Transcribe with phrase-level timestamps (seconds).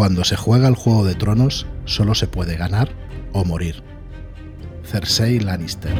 [0.00, 2.88] Cuando se juega el Juego de Tronos, solo se puede ganar
[3.34, 3.82] o morir.
[4.82, 5.92] Cersei Lannister.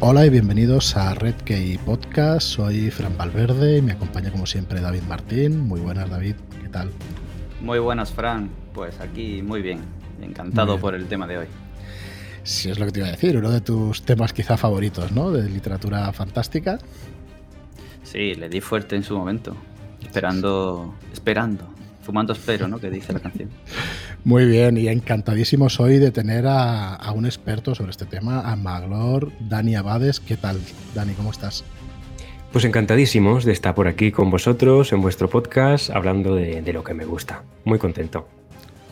[0.00, 2.48] Hola y bienvenidos a Red Key Podcast.
[2.48, 5.60] Soy Fran Valverde y me acompaña como siempre David Martín.
[5.60, 6.90] Muy buenas David, ¿qué tal?
[7.60, 9.80] Muy buenas Fran, pues aquí muy bien,
[10.22, 11.46] encantado por el tema de hoy.
[12.44, 15.30] Sí, es lo que te iba a decir, uno de tus temas quizá favoritos, ¿no?
[15.30, 16.78] De literatura fantástica.
[18.04, 19.54] Sí, le di fuerte en su momento.
[20.02, 21.64] Esperando, esperando,
[22.02, 22.78] fumando espero, ¿no?
[22.78, 23.50] Que dice la canción.
[24.24, 29.32] Muy bien, y encantadísimos hoy de tener a, un experto sobre este tema, a Maglor,
[29.40, 30.20] Dani Abades.
[30.20, 30.60] ¿Qué tal,
[30.94, 31.14] Dani?
[31.14, 31.64] ¿Cómo estás?
[32.52, 36.94] Pues encantadísimos de estar por aquí con vosotros en vuestro podcast hablando de, lo que
[36.94, 37.42] me gusta.
[37.64, 38.28] Muy contento.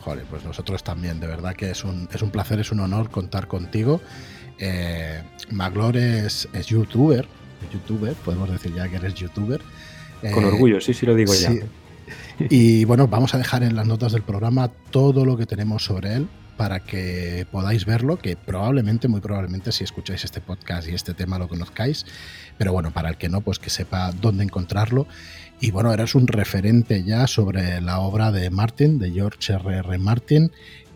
[0.01, 3.11] Joder, pues nosotros también, de verdad que es un, es un placer, es un honor
[3.11, 4.01] contar contigo.
[4.57, 7.27] Eh, Maglor es, es youtuber,
[7.71, 9.61] youtuber, podemos decir ya que eres youtuber.
[10.33, 11.51] Con orgullo, sí, sí lo digo ya.
[12.49, 16.15] Y bueno, vamos a dejar en las notas del programa todo lo que tenemos sobre
[16.15, 16.27] él
[16.57, 21.39] para que podáis verlo, que probablemente, muy probablemente, si escucháis este podcast y este tema
[21.39, 22.05] lo conozcáis,
[22.57, 25.07] pero bueno, para el que no, pues que sepa dónde encontrarlo.
[25.59, 29.77] Y bueno, eres un referente ya sobre la obra de Martin, de George R.
[29.77, 29.97] R.
[29.97, 30.51] Martin.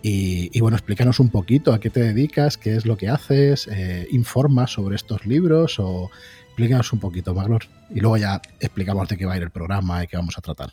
[0.07, 4.07] Y, bueno, explícanos un poquito a qué te dedicas, qué es lo que haces, eh,
[4.11, 6.11] informas sobre estos libros o
[6.55, 10.01] Explícanos un poquito, Maglor, y luego ya explicamos de qué va a ir el programa
[10.01, 10.69] y qué vamos a tratar.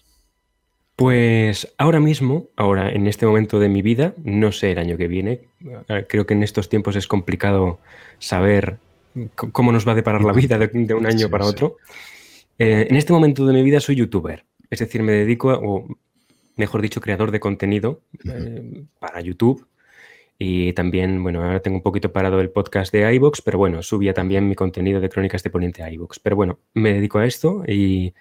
[0.95, 5.09] Pues ahora mismo, ahora en este momento de mi vida, no sé el año que
[5.09, 5.41] viene,
[6.09, 7.81] creo que en estos tiempos es complicado
[8.21, 8.79] saber
[9.35, 11.79] cómo nos va a deparar la vida de, un año para otro.
[12.61, 15.89] Eh, en este momento de mi vida soy youtuber, es decir, me dedico, o
[16.55, 19.67] mejor dicho, creador de contenido eh, para YouTube
[20.39, 24.13] y también, bueno, ahora tengo un poquito parado el podcast de iVoox, pero bueno, subía
[24.13, 26.19] también mi contenido de Crónicas de Poniente a iVoox.
[26.21, 28.15] Pero bueno, me dedico a esto y,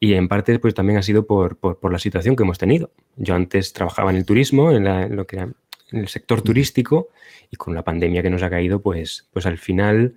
[0.00, 1.58] en parte pues también ha sido por,
[1.90, 2.92] la situación que hemos tenido.
[3.16, 5.48] Yo antes trabajaba en el turismo, en, lo que era
[5.90, 7.08] en el sector turístico
[7.50, 10.16] y con la pandemia que nos ha caído, pues, pues al final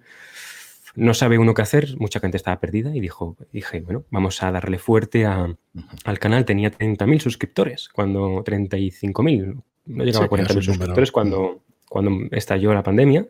[0.97, 4.51] no sabe uno qué hacer, mucha gente estaba perdida y dijo, dije, bueno, vamos a
[4.51, 6.43] darle fuerte al canal.
[6.43, 13.25] Tenía 30.000 suscriptores, cuando 35.000, no llegaba a 40.000 suscriptores cuando, cuando estalló la pandemia.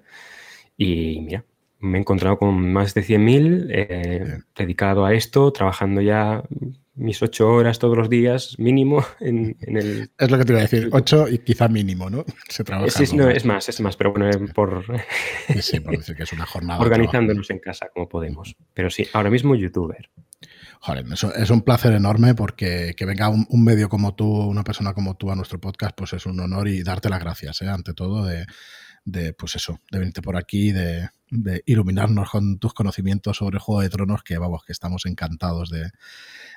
[0.77, 1.43] Y mira,
[1.79, 6.43] me he encontrado con más de 100.000 eh, dedicado a esto, trabajando ya
[6.97, 10.09] mis ocho horas todos los días mínimo en, el...
[10.17, 12.25] Es lo que te iba a decir, ocho y quizá mínimo, ¿no?
[12.49, 12.89] Se trabaja.
[12.89, 14.83] Sí, no, es más, es más, pero bueno, eh, por...
[15.61, 16.81] Sí, por decir que es una jornada.
[16.81, 18.55] Organizándonos en casa como podemos.
[18.73, 20.09] Pero sí, ahora mismo youtuber.
[20.81, 21.05] Joder,
[21.35, 25.31] es un placer enorme porque que venga un, medio como tú, una persona como tú
[25.31, 27.67] a nuestro podcast, pues es un honor y darte las gracias, ¿eh?
[27.67, 28.45] ante todo, de,
[29.33, 31.09] pues eso, de venirte por aquí, de,
[31.65, 35.89] iluminarnos con tus conocimientos sobre Juego de Tronos, que vamos, que estamos encantados de,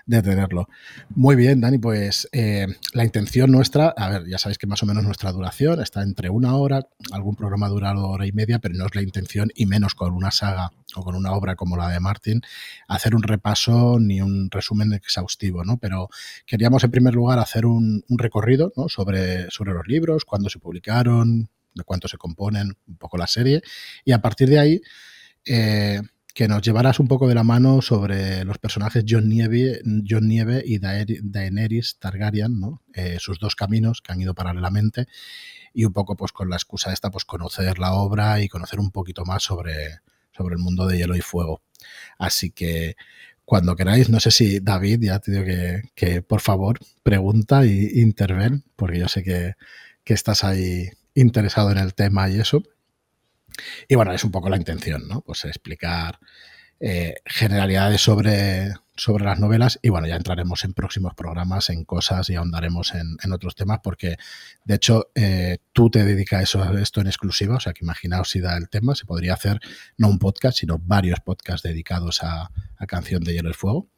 [0.07, 0.69] de tenerlo.
[1.11, 4.87] Muy bien, Dani, pues eh, la intención nuestra, a ver, ya sabéis que más o
[4.87, 8.87] menos nuestra duración está entre una hora, algún programa dura hora y media, pero no
[8.87, 12.01] es la intención, y menos con una saga o con una obra como la de
[12.01, 12.41] Martin,
[12.89, 15.79] hacer un repaso ni un resumen exhaustivo, ¿no?
[15.79, 16.09] Pero
[16.47, 21.85] queríamos en primer lugar hacer un, recorrido sobre, sobre los libros, cuándo se publicaron, de
[21.85, 23.63] cuánto se componen, un poco la serie,
[24.05, 24.81] y a partir de ahí...
[25.45, 26.01] Eh,
[26.35, 30.63] que nos llevaras un poco de la mano sobre los personajes John Nieve, John Nieve
[30.65, 32.83] y Daenerys Targaryen, ¿no?
[32.95, 35.07] Eh, sus dos caminos que han ido paralelamente
[35.73, 38.91] y un poco pues con la excusa esta pues conocer la obra y conocer un
[38.91, 40.01] poquito más sobre,
[40.33, 41.63] sobre el mundo de hielo y fuego.
[42.19, 42.97] Así que
[43.45, 48.01] cuando queráis, no sé si David ya te digo que, que por favor pregunta e
[48.01, 49.55] interven, porque yo sé que,
[50.05, 52.63] que estás ahí interesado en el tema y eso.
[53.89, 55.23] Y bueno, es un poco la intención, ¿no?
[55.23, 56.19] Pues explicar
[56.79, 62.29] eh, generalidades sobre, sobre las novelas y bueno, ya entraremos en próximos programas, en cosas
[62.31, 64.17] y ahondaremos en, otros temas porque
[64.65, 68.41] de hecho eh, tú te dedicas a esto en exclusiva, o sea que imaginaos si
[68.41, 69.61] da el tema, se podría hacer
[69.97, 73.89] no un podcast, sino varios podcasts dedicados a, a Canción de Hielo y Fuego.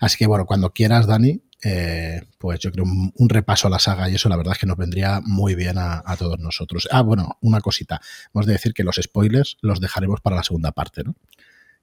[0.00, 4.08] Así que bueno, cuando quieras, Dani, eh, pues yo creo un, repaso a la saga
[4.08, 6.88] y eso la verdad es que nos vendría muy bien a, todos nosotros.
[6.90, 8.00] Ah, bueno, una cosita.
[8.34, 11.16] Hemos de decir que los spoilers los dejaremos para la segunda parte, ¿no?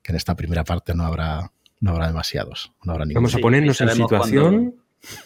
[0.02, 1.52] Que en esta primera parte no habrá,
[1.84, 2.72] no habrá demasiados.
[2.86, 4.76] Vamos a ponernos en situación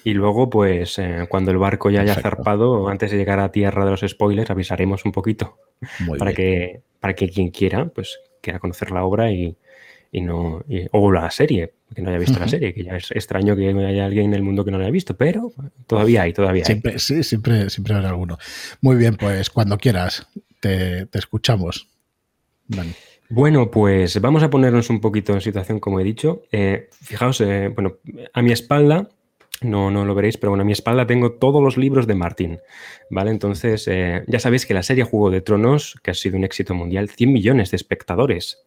[0.03, 3.85] y luego, pues, eh, cuando el barco ya haya zarpado, antes de llegar a tierra
[3.85, 5.59] de los spoilers, avisaremos un poquito
[6.17, 9.55] para que, para que quien quiera, pues, quiera conocer la obra y,
[10.11, 13.55] y no o la serie, que no haya visto la serie, que ya es extraño
[13.55, 15.53] que haya alguien en el mundo que no la haya visto, pero
[15.85, 18.39] todavía hay, todavía siempre, Sí, siempre, siempre alguno.
[18.81, 20.27] Muy bien, pues cuando quieras,
[20.59, 21.87] te, escuchamos.
[23.29, 26.43] Bueno, pues vamos a ponernos un poquito en situación, como he dicho.
[26.51, 27.97] Eh, fijaos, eh, bueno,
[28.33, 29.09] a mi espalda,
[29.61, 32.59] no, no lo veréis, pero bueno, a mi espalda tengo todos los libros de Martín,
[33.09, 33.31] ¿vale?
[33.31, 36.73] Entonces, eh, ya sabéis que la serie Juego de Tronos, que ha sido un éxito
[36.73, 38.63] mundial, 100 millones de espectadores,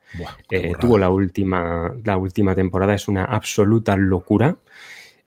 [0.79, 4.59] tuvo la última, la última temporada, es una absoluta locura.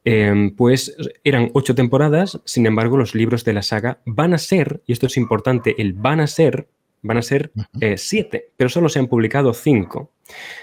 [0.06, 4.82] Em, pues eran ocho temporadas, sin embargo, los libros de la saga van a ser,
[4.86, 6.68] y esto es importante, el van a ser
[7.04, 10.12] van a ser eh, siete, pero solo se han publicado cinco.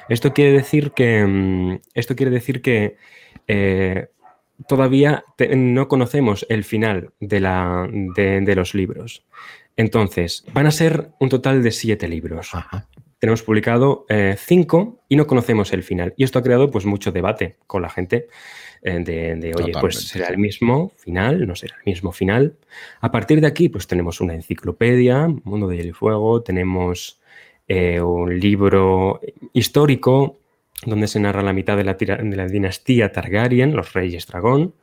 [0.08, 2.96] Esto quiere decir que, mm, esto quiere decir que
[3.46, 4.08] eh,
[4.66, 5.24] todavía
[5.56, 9.24] no conocemos el final de, la, de, los libros.
[9.76, 12.50] Entonces, van a ser un total de siete libros.
[13.18, 16.14] Tenemos publicado eh, cinco y no conocemos el final.
[16.16, 18.28] Y esto ha creado pues, mucho debate con la gente.
[18.82, 22.56] Eh, de, oye, pues será el mismo final, no será el mismo final.
[23.00, 27.20] A partir de aquí, pues tenemos una enciclopedia, Mundo de Hielo y Fuego, tenemos
[27.68, 29.20] eh, un libro
[29.52, 30.38] histórico
[30.86, 34.74] donde se narra la mitad de la, de la dinastía Targaryen, los reyes dragón,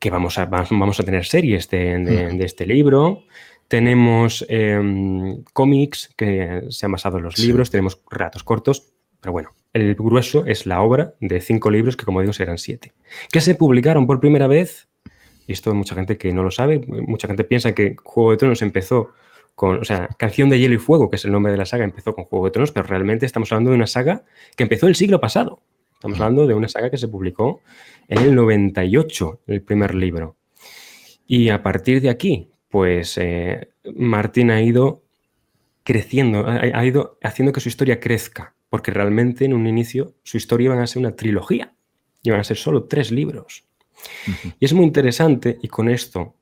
[0.00, 3.24] que vamos a, vamos a tener series de, este libro.
[3.68, 8.92] Tenemos em, cómics que se han basado en los libros, tenemos ratos cortos,
[9.28, 12.94] pero bueno, el grueso es la obra de cinco libros que, como digo, serán siete.
[13.30, 14.88] Que se publicaron por primera vez,
[15.46, 18.62] y esto mucha gente que no lo sabe, mucha gente piensa que Juego de Tronos
[18.62, 19.10] empezó
[19.54, 21.84] con, o sea, Canción de Hielo y Fuego, que es el nombre de la saga,
[21.84, 24.24] empezó con Juego de Tronos, pero realmente estamos hablando de una saga
[24.56, 25.60] que empezó el siglo pasado.
[25.92, 27.60] Estamos hablando de una saga que se publicó
[28.08, 30.36] en el 98, el primer libro.
[31.26, 35.02] Y a partir de aquí, pues eh, Martín ha ido
[35.84, 40.66] creciendo, ha, ido haciendo que su historia crezca porque realmente en un inicio su historia
[40.66, 41.72] iba a ser una trilogía,
[42.22, 43.64] iban a ser solo tres libros.
[44.58, 46.34] Y es muy interesante, y con esto,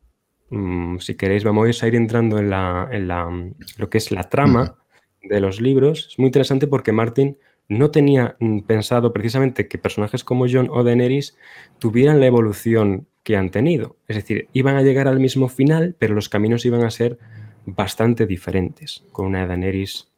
[0.50, 4.76] mm, si queréis, vamos a ir entrando en, la, en lo que es la trama
[5.22, 6.08] de los libros.
[6.10, 7.38] Es muy interesante porque Martin
[7.68, 11.36] no tenía mm, pensado precisamente que personajes como John o Daenerys
[11.78, 13.96] tuvieran la evolución que han tenido.
[14.06, 17.18] Es decir, iban a llegar al mismo final, pero los caminos iban a ser
[17.64, 20.08] bastante diferentes, con una Daenerys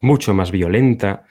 [0.00, 1.24] mucho más violenta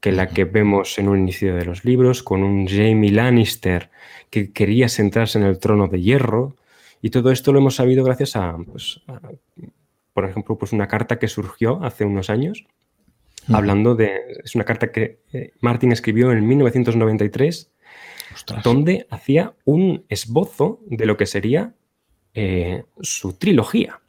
[0.00, 3.90] que la que vemos en un inicio de los libros, con un Jamie Lannister
[4.30, 6.56] que quería sentarse en el trono de hierro.
[7.02, 9.00] Y todo esto lo hemos sabido gracias a, pues,
[10.12, 12.64] por ejemplo, pues una carta que surgió hace unos años,
[13.48, 14.40] hablando de...
[14.44, 17.70] Es una carta que eh, Martin escribió en 1993,
[18.62, 21.74] donde hacía un esbozo de lo que sería
[22.34, 24.00] eh, su trilogía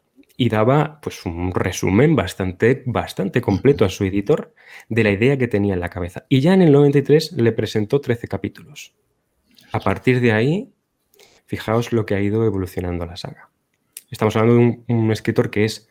[0.42, 4.54] y daba pues un resumen bastante, bastante completo a su editor
[4.88, 6.26] de la idea que tenía en la cabeza.
[6.30, 8.96] Y ya en el 93 le presentó 13 capítulos.
[9.74, 10.72] A partir de ahí,
[11.46, 13.50] fijaos lo que ha ido evolucionando la saga.
[14.10, 15.90] Estamos hablando de un, escritor que es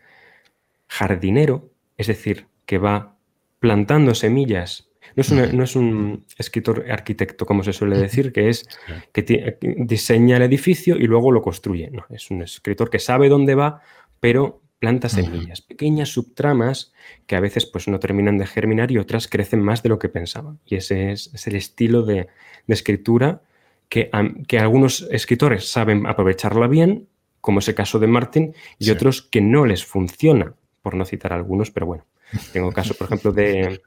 [0.86, 3.18] jardinero, es decir, que va
[3.60, 4.88] plantando semillas.
[5.14, 8.66] No es, no es, un escritor arquitecto, como se suele decir, que es
[9.12, 11.90] que diseña el edificio y luego lo construye.
[11.90, 13.82] No, es un escritor que sabe dónde va
[14.20, 16.92] pero planta semillas, pequeñas subtramas
[17.26, 20.08] que a veces pues, no terminan de germinar y otras crecen más de lo que
[20.08, 20.60] pensaban.
[20.64, 22.28] Y ese es, el estilo de,
[22.68, 23.42] escritura
[23.88, 24.10] que,
[24.46, 27.08] que, algunos escritores saben aprovecharla bien,
[27.40, 31.32] como es el caso de Martin, y otros que no les funciona, por no citar
[31.32, 32.04] algunos, pero bueno.
[32.52, 33.80] Tengo caso, por ejemplo, de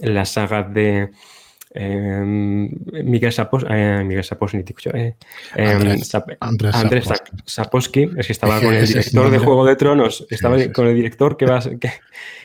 [0.00, 1.10] la saga de
[1.78, 4.24] Miguel, Sapos, eh, Miguel
[4.94, 5.14] eh,
[5.54, 6.00] em,
[6.40, 7.08] Andrés,
[7.44, 11.36] Saposky, es que estaba con el director de Juego de Tronos, estaba con el director
[11.36, 11.92] que va que,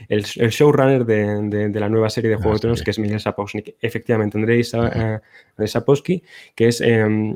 [0.07, 3.75] el, showrunner de, de, la nueva serie de Juego de Tronos, que es Miguel Saposky.
[3.81, 6.23] Efectivamente, Andrés, uh Saposky,
[6.55, 7.35] que es em,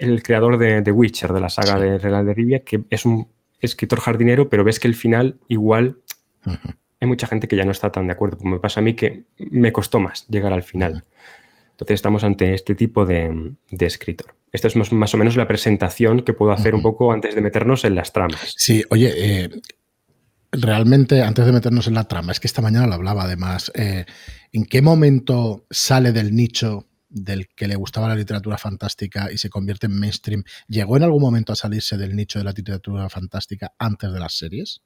[0.00, 3.28] el creador de The Witcher, de la saga de Real de Rivia, que es un
[3.60, 5.98] escritor jardinero, pero ves que el final igual
[7.02, 8.38] hay mucha gente que ya no está tan de acuerdo.
[8.38, 11.04] Como me pasa a mí que me costó más llegar al final.
[11.72, 14.36] Entonces estamos ante este tipo de, escritor.
[14.52, 17.84] Esta es más, o menos la presentación que puedo hacer un poco antes de meternos
[17.84, 18.54] en las tramas.
[18.56, 19.50] Sí, oye, eh,
[20.52, 24.04] realmente antes de meternos en la trama, es que esta mañana lo hablaba además, eh,
[24.52, 29.50] ¿en qué momento sale del nicho del que le gustaba la literatura fantástica y se
[29.50, 30.44] convierte en mainstream?
[30.68, 34.34] ¿Llegó en algún momento a salirse del nicho de la literatura fantástica antes de las
[34.38, 34.82] series?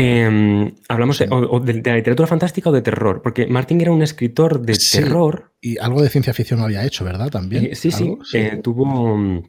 [0.00, 4.78] Em, hablamos de, la literatura fantástica o de terror, porque Martin era un escritor de
[4.92, 5.50] terror.
[5.60, 7.30] Y algo de ciencia ficción había hecho, ¿verdad?
[7.30, 7.66] También.
[7.66, 8.16] Eh, sí, sí.
[8.32, 9.42] Eh, tuvo.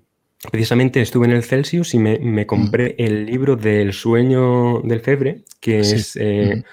[0.52, 5.82] Precisamente estuve en el Celsius y me, compré el libro del sueño del febre, que
[5.82, 6.64] es, eh,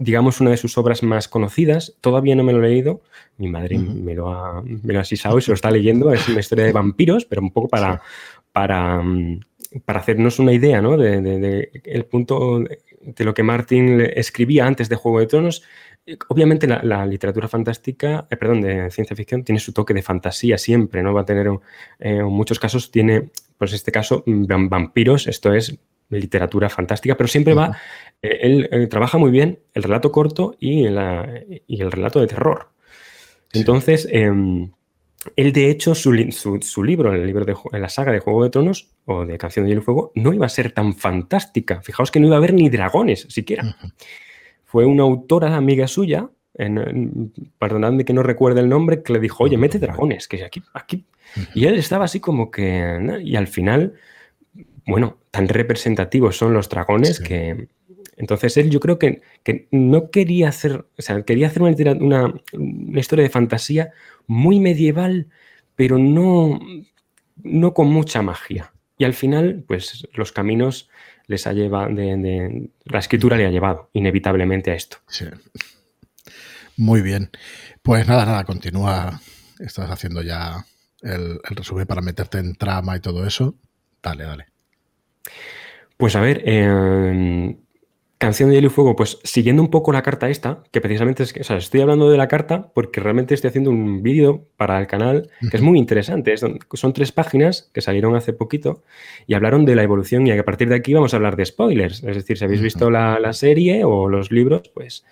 [0.00, 1.94] digamos, una de sus obras más conocidas.
[2.00, 3.02] Todavía no me lo he leído.
[3.36, 6.12] Mi madre me, lo ha, me lo ha asisado y se lo está leyendo.
[6.12, 8.02] Es una historia de vampiros, pero un poco para,
[8.50, 9.38] para, mm,
[9.84, 10.96] para hacernos una idea, ¿no?
[10.96, 15.62] De, el punto de lo que Martin escribía antes de Juego de Tronos.
[16.28, 21.02] Obviamente la, literatura fantástica, eh, perdón, de ciencia ficción tiene su toque de fantasía siempre,
[21.02, 21.14] ¿no?
[21.14, 21.58] Va a tener, eh,
[21.98, 25.76] en muchos casos tiene, pues en este caso, vampiros, esto es
[26.10, 27.76] literatura fantástica, pero siempre va,
[28.20, 32.68] eh, él, trabaja muy bien el relato corto y, y el relato de terror.
[33.54, 34.72] Entonces, em,
[35.36, 38.90] él, de hecho, su, libro, el libro de en la saga de Juego de Tronos
[39.04, 41.80] o de Canción de Hielo y Fuego, no iba a ser tan fantástica.
[41.82, 43.76] Fijaos que no iba a haber ni dragones siquiera.
[44.64, 49.44] Fue una autora amiga suya, en, perdonadme que no recuerde el nombre, que le dijo,
[49.44, 51.04] oye, mete dragones, que aquí, aquí.
[51.54, 53.20] Y él estaba así como que.
[53.22, 53.94] Y al final,
[54.86, 57.68] bueno, tan representativos son los dragones que.
[58.16, 59.22] Entonces él yo creo que,
[59.72, 63.92] no quería hacer, o sea, quería hacer una, una historia de fantasía
[64.26, 65.28] muy medieval,
[65.76, 66.60] pero no,
[67.42, 68.72] no con mucha magia.
[68.98, 70.88] Y al final, pues los caminos
[71.26, 74.98] les ha llevado, de, la escritura le ha llevado inevitablemente a esto.
[75.08, 75.26] Sí.
[76.76, 77.30] Muy bien.
[77.82, 79.20] Pues nada, nada, continúa.
[79.58, 80.64] Estás haciendo ya
[81.02, 83.54] el, resumen para meterte en trama y todo eso.
[84.02, 84.46] Dale, dale.
[85.96, 87.56] Pues a ver, eh,
[88.24, 91.34] Canción de Hielo y Fuego, pues siguiendo un poco la carta esta, que precisamente es
[91.34, 94.80] que, o sea, estoy hablando de la carta porque realmente estoy haciendo un vídeo para
[94.80, 96.34] el canal que es muy interesante.
[96.38, 98.82] son, tres páginas que salieron hace poquito
[99.26, 102.02] y hablaron de la evolución y a partir de aquí vamos a hablar de spoilers.
[102.02, 105.04] Es decir, si habéis visto la, serie o los libros, pues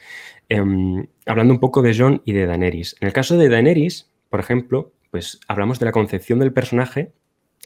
[0.49, 2.97] em, hablando un poco de John y de Daenerys.
[3.02, 7.12] En el caso de Daenerys, por ejemplo, pues hablamos de la concepción del personaje.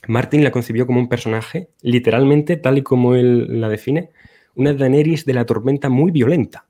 [0.09, 4.11] Martin la concibió como un personaje, literalmente, tal y como él la define,
[4.57, 6.67] una Daenerys de la tormenta muy violenta.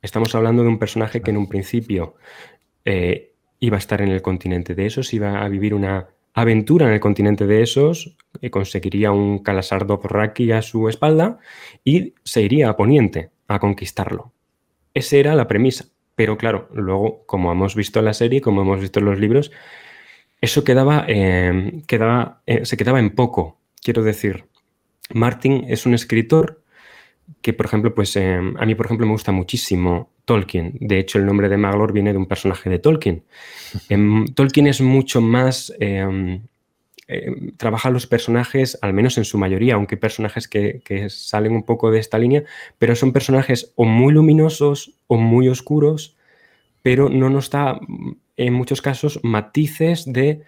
[0.00, 2.14] Estamos hablando de un personaje que en un principio
[2.84, 6.92] eh, iba a estar en el continente de esos, iba a vivir una aventura en
[6.92, 11.38] el continente de esos, que conseguiría un Calasar Dothraki a su espalda
[11.82, 14.32] y se iría a Poniente a conquistarlo.
[14.92, 15.86] Esa era la premisa.
[16.14, 19.52] Pero claro, luego, como hemos visto en la serie, como hemos visto en los libros,
[20.40, 23.58] eso quedaba, eh, quedaba eh, se quedaba en poco.
[23.82, 24.46] Quiero decir,
[25.14, 26.62] Martin es un escritor
[27.42, 30.76] que, por ejemplo, pues eh, a mí, por ejemplo, me gusta muchísimo Tolkien.
[30.80, 33.24] De hecho, el nombre de Maglor viene de un personaje de Tolkien.
[33.88, 35.72] Em, Tolkien es mucho más...
[35.80, 36.42] Em,
[37.08, 41.62] em, trabaja los personajes, al menos en su mayoría, aunque hay personajes que, salen un
[41.62, 42.44] poco de esta línea,
[42.78, 46.16] pero son personajes o muy luminosos o muy oscuros,
[46.82, 47.78] pero no nos da,
[48.36, 50.42] en muchos casos, matices de,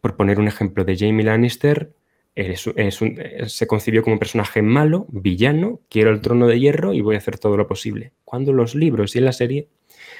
[0.00, 1.92] por poner un ejemplo, de Jamie Lannister,
[2.36, 7.18] se concibió como un personaje malo, villano, quiero el trono de hierro y voy a
[7.18, 8.12] hacer todo lo posible.
[8.24, 9.68] Cuando los libros y en la serie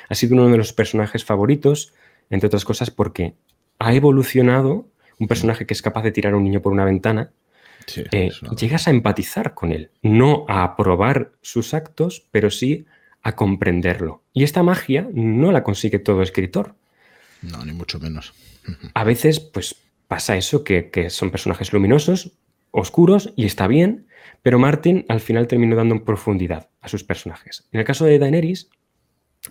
[0.08, 1.92] ha sido uno de los personajes favoritos,
[2.30, 3.34] entre otras cosas porque
[3.78, 7.32] ha evolucionado un personaje que es capaz de tirar a un niño por una ventana.
[8.12, 12.86] Eh, llegas a empatizar con él, no a aprobar sus actos, pero sí
[13.22, 14.22] a comprenderlo.
[14.32, 16.76] Y esta magia no la consigue todo escritor.
[17.42, 18.32] No, ni mucho menos.
[18.94, 19.76] A veces, pues
[20.14, 22.38] pasa eso, que, son personajes luminosos,
[22.70, 24.06] oscuros, y está bien,
[24.42, 27.68] pero Martin al final terminó dando profundidad a sus personajes.
[27.72, 28.70] En el caso de Daenerys,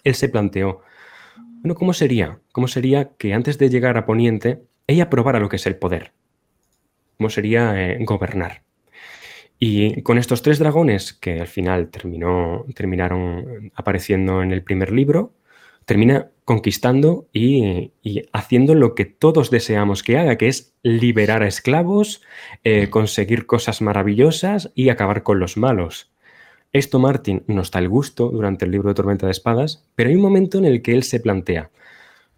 [0.05, 0.79] él se planteó,
[1.35, 2.39] bueno, ¿cómo sería?
[2.53, 6.13] ¿Cómo sería que antes de llegar a Poniente, ella probara lo que es el poder?
[7.17, 8.63] ¿Cómo sería eh, gobernar?
[9.59, 15.33] Y con estos tres dragones que al final terminó, terminaron apareciendo en el primer libro,
[15.85, 17.91] termina conquistando y,
[18.33, 22.21] haciendo lo que todos deseamos que haga, que es liberar a esclavos,
[22.63, 26.11] eh, conseguir cosas maravillosas y acabar con los malos.
[26.73, 30.15] Esto Martin nos da el gusto durante el libro de Tormenta de Espadas, pero hay
[30.15, 31.71] un momento en el que él se plantea,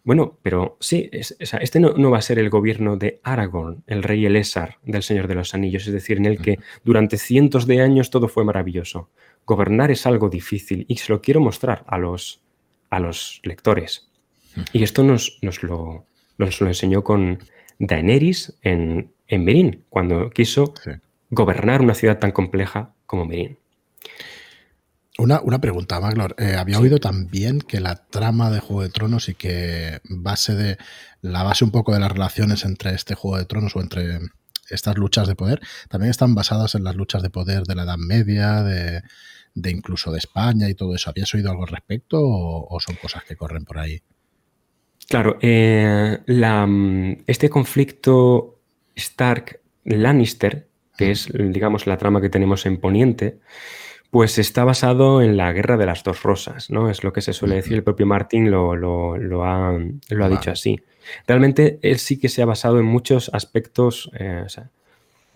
[0.06, 4.24] bueno, pero sí, este no, no, va a ser el gobierno de Aragorn, el rey
[4.24, 8.12] Elésar del Señor de los Anillos, es decir, en el que durante cientos de años
[8.12, 9.10] todo fue maravilloso.
[9.48, 12.45] Gobernar es algo difícil y se lo quiero mostrar a los,
[12.96, 14.08] a los lectores.
[14.72, 16.06] Y esto nos, nos, lo,
[16.38, 17.40] nos lo, enseñó con
[17.78, 20.74] Daenerys en, en Merín, cuando quiso
[21.30, 23.58] gobernar una ciudad tan compleja como Merín.
[25.18, 26.36] Una, una pregunta, Maglor.
[26.38, 30.78] Eh, había oído también que la trama de Juego de Tronos y que base de
[31.22, 34.20] la base un poco de las relaciones entre este Juego de Tronos o entre
[34.70, 35.60] estas luchas de poder
[35.90, 39.04] también están basadas en las luchas de poder de la Edad Media, de,
[39.56, 41.10] de incluso de España y todo eso.
[41.10, 44.02] ¿Habías oído algo al respecto o, son cosas que corren por ahí?
[45.08, 46.20] Claro, eh,
[47.26, 48.60] este conflicto
[48.96, 53.40] Stark-Lannister, que es, digamos, la trama que tenemos en Poniente,
[54.10, 56.90] pues está basado en la Guerra de las Dos Rosas, ¿no?
[56.90, 59.78] Es lo que se suele decir, el propio Martín lo, lo, ha,
[60.10, 60.82] lo ha dicho así.
[61.28, 64.46] Realmente él sí que se ha basado en muchos aspectos, eh,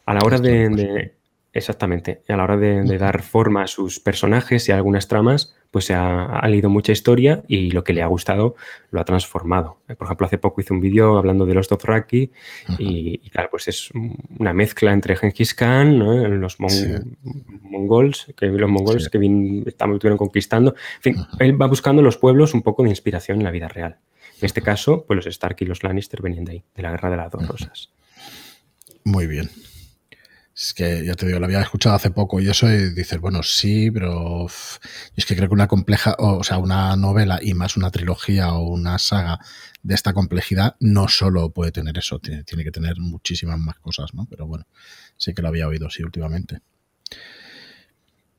[0.06, 1.14] a la hora de,
[1.52, 2.22] Exactamente.
[2.28, 5.96] A la hora de, dar forma a sus personajes y a algunas tramas, pues se
[5.96, 8.56] ha, leído mucha historia y lo que le ha gustado
[8.92, 9.80] lo ha transformado.
[9.88, 12.32] Por ejemplo, hace poco hice un vídeo hablando de los Dothraki
[12.78, 13.90] y, claro, pues es
[14.38, 15.98] una mezcla entre Genghis Khan,
[16.40, 20.76] los mongols, que los mongols que estuvieron conquistando.
[20.98, 23.98] En fin, él va buscando los pueblos un poco de inspiración en la vida real.
[24.40, 27.10] En este caso, pues los Stark y los Lannister venían de ahí, de la Guerra
[27.10, 27.92] de las Dos Rosas.
[29.04, 29.50] Muy bien.
[30.60, 33.44] Es que ya te digo, lo había escuchado hace poco y eso y dices, bueno,
[33.44, 34.46] sí, pero
[35.16, 38.68] es que creo que una compleja, o, sea, una novela y más una trilogía o
[38.68, 39.40] una saga
[39.84, 44.28] de esta complejidad no solo puede tener eso, tiene, que tener muchísimas más cosas, ¿no?
[44.30, 44.68] Pero bueno,
[45.16, 46.60] sí que lo había oído, sí, últimamente.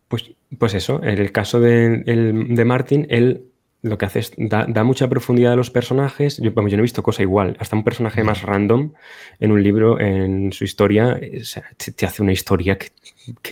[0.07, 3.50] Pues, pues eso, en el caso de, de Martin, él
[3.83, 6.37] lo que hace es da, mucha profundidad a los personajes.
[6.39, 7.57] Yo, yo no he visto cosa igual.
[7.61, 8.93] Hasta un personaje más random
[9.39, 11.43] en un libro, en su historia, eh,
[11.97, 12.91] te, hace una historia que,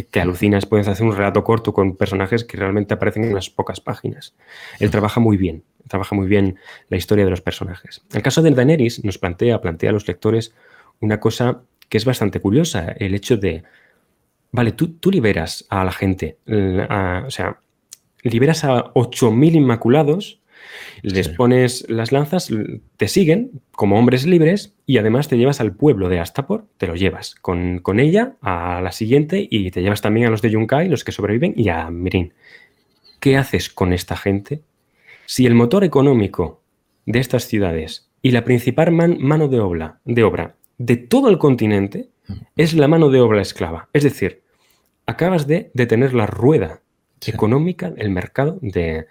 [0.05, 0.67] que, alucinas.
[0.67, 4.35] Puedes hacer un relato corto con personajes que realmente aparecen en unas pocas páginas.
[4.79, 6.59] Él trabaja muy bien, trabaja muy bien
[6.89, 8.03] la historia de los personajes.
[8.13, 10.55] El caso de Daenerys nos plantea, plantea a los lectores
[11.01, 12.93] una cosa que es bastante curiosa.
[12.99, 13.63] El hecho de,
[14.53, 17.61] vale, tú, tú liberas a la gente, o sea,
[18.23, 20.41] liberas a 8.000 inmaculados,
[21.03, 22.51] les pones las lanzas,
[22.97, 26.97] te siguen como hombres libres y además te llevas al pueblo de Astapor, te lo
[26.97, 31.05] llevas con, ella a la siguiente y te llevas también a los de Yunkai, los
[31.05, 32.33] que sobreviven, y a Mirin.
[33.21, 34.63] ¿Qué haces con esta gente?
[35.27, 36.63] Si el motor económico
[37.07, 42.09] de estas ciudades y la principal mano de obra, de obra de todo el continente
[42.57, 44.43] es la mano de obra esclava, es decir,
[45.07, 46.83] acabas de detener la rueda
[47.27, 49.07] económica, el mercado de,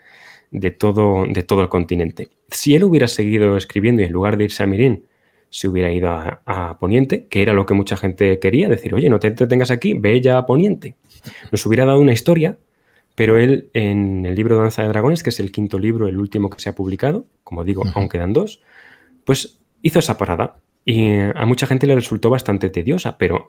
[0.71, 2.29] todo, de todo el continente.
[2.49, 5.05] Si él hubiera seguido escribiendo y en lugar de irse a Mirín,
[5.49, 9.19] se hubiera ido a, Poniente, que era lo que mucha gente quería, decir, oye, no
[9.19, 10.95] te tengas aquí, ve ya a Poniente.
[11.51, 12.57] Nos hubiera dado una historia,
[13.15, 16.49] pero él en el libro Danza de Dragones, que es el quinto libro, el último
[16.49, 18.61] que se ha publicado, como digo, aún quedan dos,
[19.25, 20.57] pues hizo esa parada.
[20.85, 23.47] Y a mucha gente le resultó bastante tediosa, pero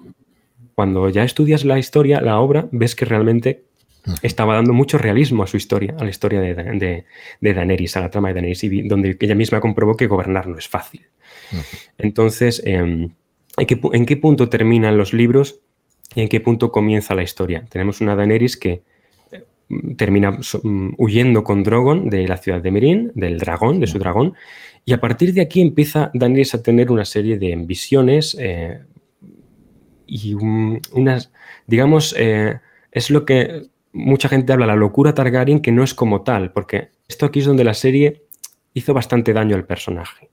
[0.74, 3.64] cuando ya estudias la historia, la obra, ves que realmente
[4.22, 7.04] estaba dando mucho realismo a su historia, a la historia de,
[7.40, 10.58] de, Daenerys, a la trama de Daenerys, y donde ella misma comprobó que gobernar no
[10.58, 11.06] es fácil.
[11.96, 13.10] Entonces, em,
[13.56, 15.60] ¿en, qué, punto terminan los libros
[16.14, 17.64] y en qué punto comienza la historia?
[17.68, 18.82] Tenemos una Daenerys que
[19.32, 19.44] eh,
[19.96, 24.34] termina mm, huyendo con Drogon de la ciudad de Meereen, del dragón, de su dragón,
[24.84, 28.80] y a partir de aquí empieza Daenerys a tener una serie de visiones eh,
[30.06, 31.30] y unas,
[31.66, 35.94] digamos, eh, es lo que mucha gente habla de la locura Targaryen que no es
[35.94, 38.24] como tal, porque esto aquí es donde la serie
[38.74, 40.30] hizo bastante daño al personaje.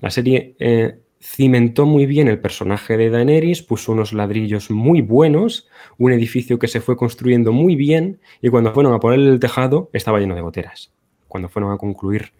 [0.00, 5.68] La serie eh, cimentó muy bien el personaje de Daenerys, puso unos ladrillos muy buenos,
[5.98, 9.88] un edificio que se fue construyendo muy bien y cuando fueron a poner el tejado
[9.92, 10.92] estaba lleno de goteras.
[11.28, 12.32] Cuando fueron a concluir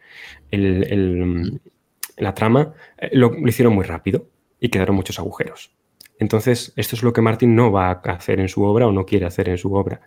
[0.51, 4.27] la trama, eh, lo hicieron muy rápido
[4.61, 5.72] y quedaron muchos agujeros.
[6.18, 9.07] Entonces, esto es lo que Martin no va a hacer en su obra o no
[9.07, 10.03] quiere hacer en su obra.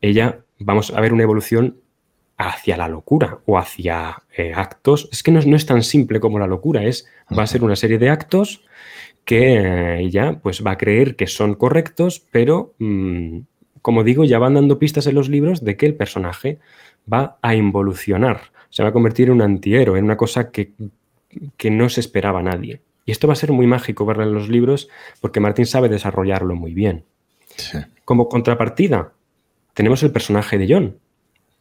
[0.00, 1.76] Ella, vamos a ver una evolución
[2.36, 5.08] hacia la locura o hacia eh, actos.
[5.12, 7.98] Es que no, es tan simple como la locura, es, va a ser una serie
[7.98, 8.64] de actos
[9.24, 13.38] que eh, ella pues, va a creer que son correctos, pero, mm,
[13.82, 16.58] como digo, ya van dando pistas en los libros de que el personaje
[17.12, 20.72] va a involucionar, se va a convertir en un antihéroe, en una cosa que,
[21.56, 22.80] que no se esperaba nadie.
[23.06, 24.88] Y esto va a ser muy mágico verlo en los libros
[25.20, 27.04] porque Martín sabe desarrollarlo muy bien.
[28.04, 29.12] Como contrapartida,
[29.72, 30.98] tenemos el personaje de John,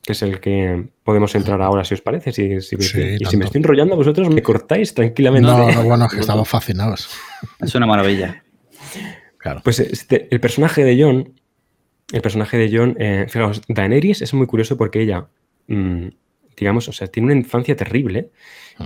[0.01, 2.31] que es el que podemos entrar ahora, si os parece.
[2.31, 5.47] Si, y si me estoy enrollando, vosotros me cortáis tranquilamente.
[5.47, 7.09] No, no, bueno, que estamos fascinados.
[7.59, 8.43] Es una maravilla.
[9.37, 9.61] Claro.
[9.63, 11.39] Pues este, el personaje de John,
[12.11, 15.27] el personaje de John, eh, fijaos, Daenerys es muy curioso porque ella,
[15.67, 16.07] mm,
[16.57, 18.31] digamos, o sea, tiene una infancia terrible.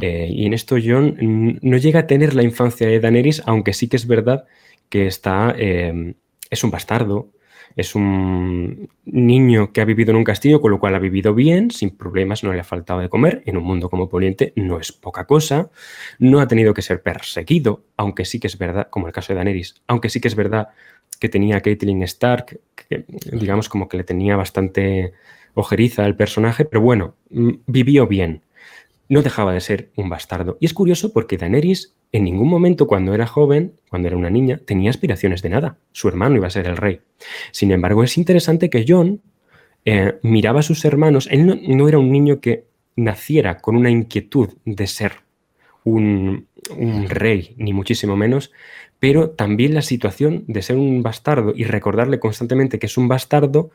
[0.01, 3.87] Eh, y en esto John no llega a tener la infancia de Daenerys, aunque sí
[3.87, 4.45] que es verdad
[4.89, 6.13] que está, eh,
[6.49, 7.31] es un bastardo,
[7.75, 11.71] es un niño que ha vivido en un castillo, con lo cual ha vivido bien,
[11.71, 14.91] sin problemas, no le ha faltado de comer, en un mundo como Poniente no es
[14.91, 15.69] poca cosa,
[16.17, 19.37] no ha tenido que ser perseguido, aunque sí que es verdad, como el caso de
[19.37, 20.69] Daenerys, aunque sí que es verdad
[21.19, 25.13] que tenía a Caitlyn Stark, que digamos como que le tenía bastante
[25.53, 28.41] ojeriza al personaje, pero bueno, mm, vivió bien
[29.09, 30.57] no dejaba de ser un bastardo.
[30.59, 34.59] Y es curioso porque Daenerys en ningún momento cuando era joven, cuando era una niña,
[34.65, 35.77] tenía aspiraciones de nada.
[35.91, 37.01] Su hermano iba a ser el rey.
[37.51, 39.21] Sin embargo, es interesante que John
[39.85, 41.27] eh, miraba a sus hermanos.
[41.31, 45.13] Él no, era un niño que naciera con una inquietud de ser
[45.83, 46.47] un,
[47.07, 48.51] rey, ni muchísimo menos,
[48.99, 53.71] pero también la situación de ser un bastardo y recordarle constantemente que es un bastardo,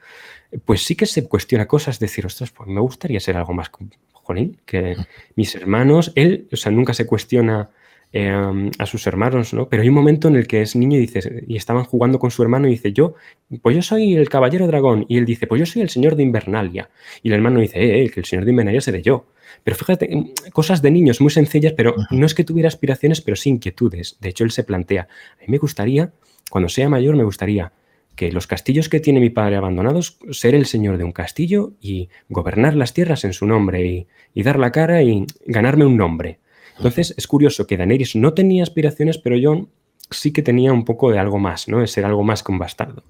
[0.64, 3.70] pues sí que se cuestiona cosas, decir, ostras, pues me gustaría ser algo más,
[4.12, 4.96] jolín, que
[5.34, 7.70] mis hermanos, él, o sea, nunca se cuestiona
[8.16, 9.68] Em, a sus hermanos, ¿no?
[9.68, 12.30] Pero hay un momento en el que es niño y, dice, y estaban jugando con
[12.30, 13.14] su hermano y dice, yo,
[13.60, 15.04] pues yo soy el caballero dragón.
[15.08, 16.90] Y él dice, pues yo soy el señor de Invernalia.
[17.24, 19.26] Y el hermano dice, eh, eh que el señor de Invernalia seré yo.
[19.64, 23.34] Pero fíjate, em, cosas de niños muy sencillas, pero no es que tuviera aspiraciones, pero
[23.34, 24.16] sí inquietudes.
[24.20, 26.12] De hecho, él se plantea, a mí me gustaría,
[26.50, 27.72] cuando sea mayor, me gustaría
[28.14, 32.10] que los castillos que tiene mi padre abandonados, ser el señor de un castillo y
[32.28, 36.38] gobernar las tierras en su nombre y, y dar la cara y ganarme un nombre.
[36.76, 39.68] Entonces es curioso que Daenerys no tenía aspiraciones, pero Jon
[40.10, 41.82] sí que tenía un poco de algo más, ¿no?
[41.82, 43.04] Es ser algo más que un bastardo.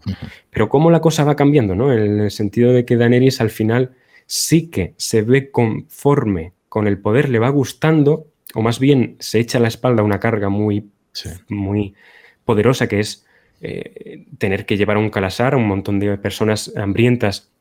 [0.50, 1.92] Pero cómo la cosa va cambiando, ¿no?
[1.92, 3.92] En el sentido de que Daenerys al final
[4.26, 9.38] sí que se ve conforme con el poder, le va gustando, o más bien se
[9.38, 10.90] echa a la espalda una carga muy,
[11.48, 11.94] muy
[12.44, 13.26] poderosa que es
[13.60, 17.53] eh, tener que llevar a un calasar a un montón de personas hambrientas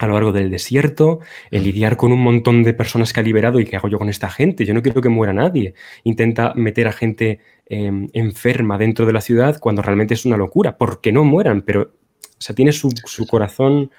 [0.00, 3.60] a lo largo del desierto, el lidiar con un montón de personas que ha liberado
[3.60, 4.64] y qué hago yo con esta gente.
[4.64, 5.74] Yo no quiero que muera nadie.
[6.04, 10.78] Intenta meter a gente em, enferma dentro de la ciudad cuando realmente es una locura,
[10.78, 12.90] porque no mueran, pero o sea, tiene su,
[13.28, 13.90] corazón,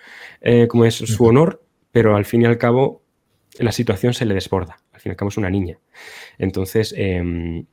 [0.41, 1.61] eh, como es su honor,
[1.91, 3.03] pero al fin y al cabo
[3.59, 4.79] la situación se le desborda.
[4.93, 5.77] Al fin y al cabo es una niña.
[6.39, 7.65] Entonces, em,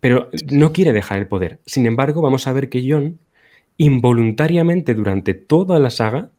[0.00, 1.60] pero no quiere dejar el poder.
[1.64, 3.20] Sin embargo, vamos a ver que John,
[3.76, 6.32] involuntariamente durante toda la saga,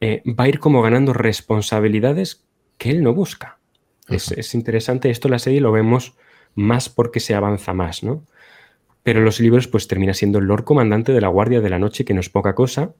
[0.00, 2.44] eh, va a ir como ganando responsabilidades
[2.76, 3.58] que él no busca.
[4.08, 6.14] es, interesante, esto en la serie lo vemos
[6.54, 8.24] más porque se avanza más, ¿no?
[9.02, 11.78] Pero en los libros pues termina siendo el Lord Comandante de la Guardia de la
[11.78, 12.92] Noche, que no es poca cosa,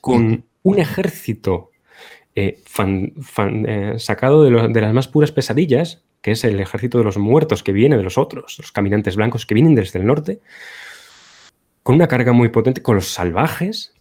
[0.00, 1.70] con un ejército
[2.34, 7.18] eh, eh, sacado de, de, las más puras pesadillas, que es el ejército de los
[7.18, 10.40] muertos que viene de los otros, los caminantes blancos que vienen desde el norte,
[11.82, 13.92] con una carga muy potente, con los salvajes,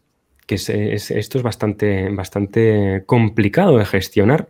[0.46, 4.50] que esto es bastante, bastante complicado de gestionar.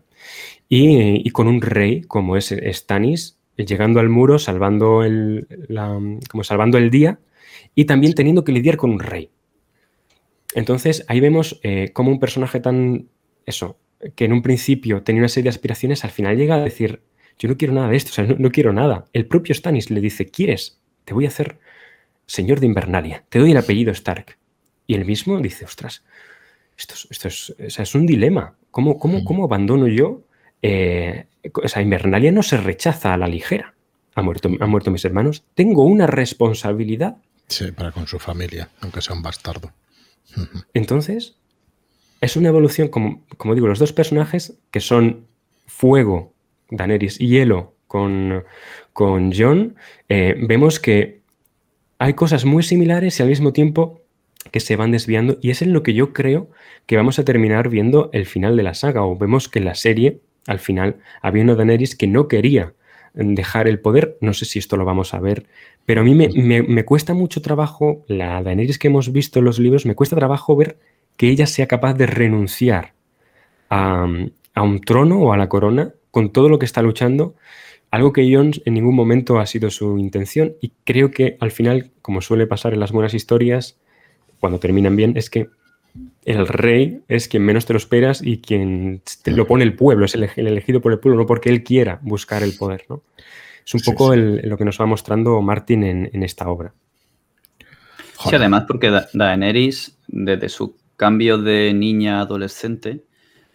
[0.70, 5.48] Y, con un rey como es Stannis, llegando al muro, salvando el,
[6.30, 7.20] como salvando el día
[7.76, 9.30] y también teniendo que lidiar con un rey.
[10.54, 13.08] Entonces ahí vemos eh, como un personaje tan,
[13.46, 13.78] eso,
[14.16, 17.02] que en un principio tenía una serie de aspiraciones, al final llega a decir,
[17.40, 19.06] yo no quiero nada de esto, o sea, no, no quiero nada.
[19.14, 20.80] El propio Stannis le dice, ¿quieres?
[21.06, 21.60] Te voy a hacer
[22.26, 24.38] señor de Invernalia, te doy el apellido Stark.
[24.92, 26.04] Y él mismo dice, ostras,
[26.78, 28.58] esto es, esto es, es un dilema.
[28.72, 30.24] ¿Cómo, cómo, cómo abandono yo?
[30.62, 31.28] Eh,
[31.64, 33.74] o sea, Invernalia no se rechaza a la ligera.
[34.16, 35.46] Ha muerto, han muerto mis hermanos.
[35.54, 37.16] Tengo una responsabilidad.
[37.48, 39.72] Sí, para con su familia, aunque sea un bastardo.
[40.74, 41.38] Entonces,
[42.20, 45.26] es una evolución, como, como digo, los dos personajes que son
[45.68, 46.34] fuego,
[46.70, 48.44] Daenerys, y hielo con,
[48.92, 49.78] con John,
[50.10, 51.22] eh, vemos que
[51.98, 54.01] hay cosas muy similares y al mismo tiempo
[54.50, 56.50] que se van desviando y es en lo que yo creo
[56.86, 59.76] que vamos a terminar viendo el final de la saga o vemos que en la
[59.76, 62.74] serie al final había una Daenerys que no quería
[63.14, 65.46] dejar el poder, no sé si esto lo vamos a ver,
[65.86, 69.86] pero a mí me, cuesta mucho trabajo, la Daenerys que hemos visto en los libros,
[69.86, 70.78] me cuesta trabajo ver
[71.18, 72.94] que ella sea capaz de renunciar
[73.70, 74.08] a,
[74.54, 77.36] a un trono o a la corona con todo lo que está luchando,
[77.90, 81.92] algo que Jones en ningún momento ha sido su intención y creo que al final,
[82.02, 83.78] como suele pasar en las buenas historias,
[84.42, 85.50] cuando terminan bien, es que
[86.26, 90.06] el rey es quien menos te lo esperas y quien te lo pone el pueblo,
[90.06, 92.86] es el, elegido por el pueblo, no porque él quiera buscar el poder.
[92.90, 93.04] ¿no?
[93.66, 96.74] Es un poco lo que nos va mostrando Martin en, esta obra.
[98.28, 103.04] Sí, además porque Daenerys, desde su cambio de niña a adolescente,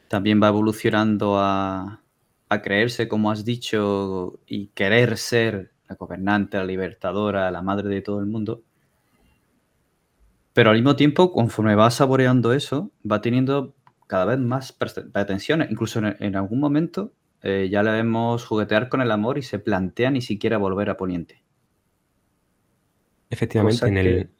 [0.09, 2.01] también va evolucionando a,
[2.49, 8.03] a creerse, como has dicho, y querer ser la gobernante, la libertadora, la madre de
[8.03, 8.63] todo el mundo.
[10.57, 15.71] Pero al mismo tiempo, conforme va saboreando eso, va teniendo cada vez más pretensiones.
[15.71, 20.11] Incluso en, algún momento eh, ya le vemos juguetear con el amor y se plantea
[20.11, 21.43] ni siquiera volver a Poniente.
[23.29, 24.31] Efectivamente, en el...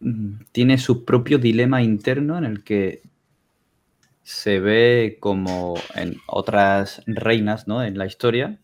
[0.00, 3.02] Mm, tiene su propio dilema interno en el que
[4.24, 7.84] se ve como en otras reinas ¿no?
[7.84, 8.58] en la historia,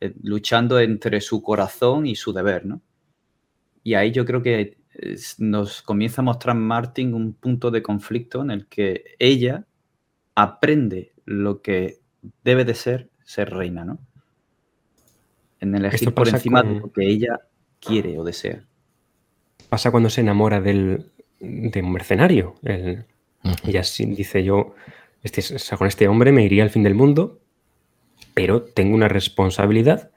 [0.00, 2.66] eh, luchando entre su corazón y su deber.
[2.66, 2.82] ¿no?
[3.84, 4.81] Y ahí yo creo que
[5.38, 9.64] nos comienza a mostrar Martin un punto de conflicto en el que ella
[10.34, 11.98] aprende lo que
[12.44, 13.98] debe de ser ser reina, ¿no?
[15.60, 17.40] En elegir por encima de lo que ella
[17.80, 18.64] quiere o desea.
[19.68, 21.06] Pasa cuando se enamora del,
[21.40, 22.56] de un mercenario.
[23.64, 24.74] Ella dice yo,
[25.22, 25.42] este,
[25.76, 27.40] con este hombre me iría al fin del mundo,
[28.34, 30.12] pero tengo una responsabilidad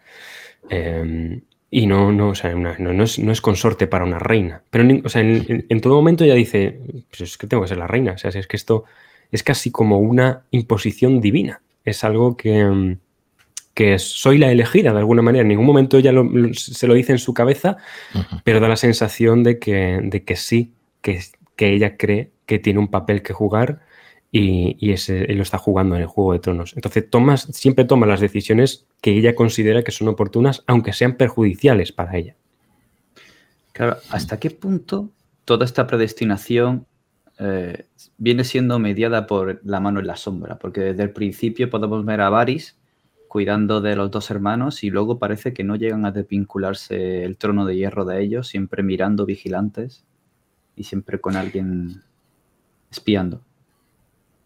[0.70, 1.42] Em,
[1.76, 4.64] y no, no, o sea, no, es, consorte para una reina.
[4.70, 7.86] Pero o sea, en, todo momento ella dice, pues es que tengo que ser la
[7.86, 8.14] reina.
[8.14, 8.86] O sea, es que esto
[9.30, 11.62] es casi como una imposición divina.
[11.84, 13.00] Es algo que, em,
[13.74, 15.42] que soy la elegida de alguna manera.
[15.42, 16.14] En ningún momento ella
[16.54, 17.76] se lo dice en su cabeza,
[18.46, 21.20] pero da la sensación de que, de que sí, que,
[21.58, 23.82] que ella cree que tiene un papel que jugar
[24.38, 26.74] y, ese, lo está jugando en el Juego de Tronos.
[26.76, 27.08] Entonces
[27.52, 32.36] siempre toma las decisiones que ella considera que son oportunas, aunque sean perjudiciales para ella.
[33.72, 35.10] Claro, ¿hasta qué punto
[35.46, 36.86] toda esta predestinación
[37.40, 37.86] eh,
[38.18, 40.60] viene siendo mediada por la mano en la sombra?
[40.60, 42.78] Porque desde el principio podemos ver a Varys
[43.30, 47.66] cuidando de los dos hermanos y luego parece que no llegan a desvincularse el trono
[47.66, 50.04] de hierro de ellos, siempre mirando vigilantes
[50.76, 52.02] y siempre con alguien
[52.92, 53.42] espiando.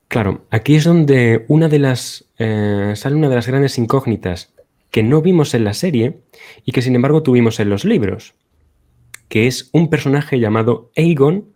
[0.10, 4.52] Claro, aquí es donde una de las eh, sale una de las grandes incógnitas
[4.90, 6.22] que no vimos en la serie
[6.66, 8.34] y que sin embargo tuvimos en los libros,
[9.28, 11.54] que es un personaje llamado Aegon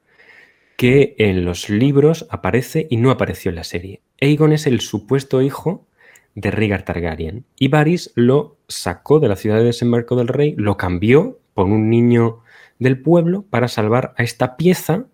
[0.77, 4.01] que en los libros aparece y no apareció en la serie.
[4.21, 5.87] Aegon es el supuesto hijo
[6.35, 10.77] de Rhaegar Targaryen y Varys lo sacó de la ciudad de desembarco del rey, lo
[10.77, 12.41] cambió por un niño
[12.77, 15.07] del pueblo para salvar a esta pieza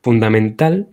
[0.00, 0.88] fundamental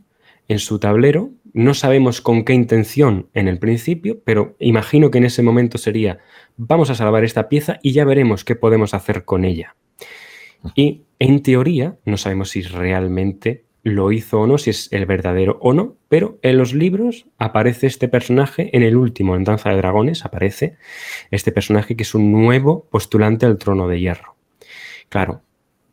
[0.52, 5.26] en su tablero no sabemos con qué intención en el principio, pero imagino que en
[5.26, 6.20] ese momento sería,
[6.58, 9.76] vamos a salvar esta pieza y ya veremos qué podemos hacer con ella.
[10.76, 15.58] Y en teoría, no sabemos si realmente lo hizo o no, si es el verdadero
[15.62, 19.78] o no, pero en los libros aparece este personaje, en el último, en Danza de
[19.78, 20.78] Dragones, aparece
[21.32, 24.36] este personaje que es un nuevo postulante al trono de hierro.
[25.10, 25.42] Claro,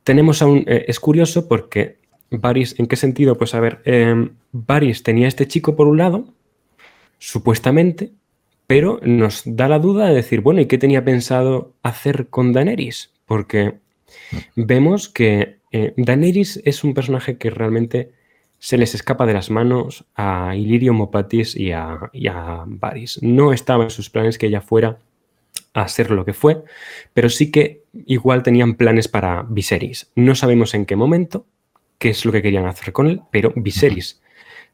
[0.04, 0.64] tenemos a un...
[0.66, 1.98] Eh, es curioso porque
[2.30, 3.36] Varys, ¿en qué sentido?
[3.36, 6.34] Pues a ver, eh, Varys tenía este chico por un lado,
[7.18, 8.12] supuestamente,
[8.66, 13.12] pero nos da la duda de decir, bueno, ¿y qué tenía pensado hacer con Daenerys?
[13.24, 13.78] Porque
[14.56, 18.12] vemos que eh, Daenerys es un personaje que realmente
[18.58, 22.64] se les escapa de las manos a Illyrio Mopatis y a, y a.
[23.22, 24.98] No estaba en sus planes que ella fuera
[25.74, 26.64] a ser lo que fue,
[27.14, 30.10] pero sí que igual tenían planes para Viserys.
[30.14, 31.46] No sabemos en qué momento,
[31.98, 34.22] qué es lo que querían hacer con él, pero Viserys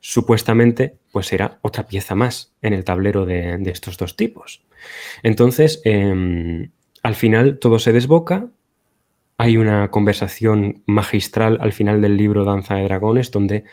[0.00, 4.62] supuestamente pues era otra pieza más en el tablero de, estos dos tipos.
[5.22, 6.70] Entonces, em,
[7.02, 8.48] al final todo se desboca,
[9.38, 13.64] hay una conversación magistral al final del libro Danza de Dragones donde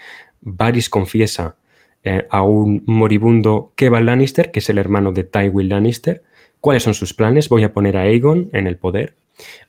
[0.41, 1.57] Varys confiesa
[2.03, 6.23] eh, a un moribundo Kevan Lannister, que es el hermano de Tywin Lannister,
[6.61, 7.49] cuáles son sus planes.
[7.49, 9.15] Voy a poner a Aegon en el poder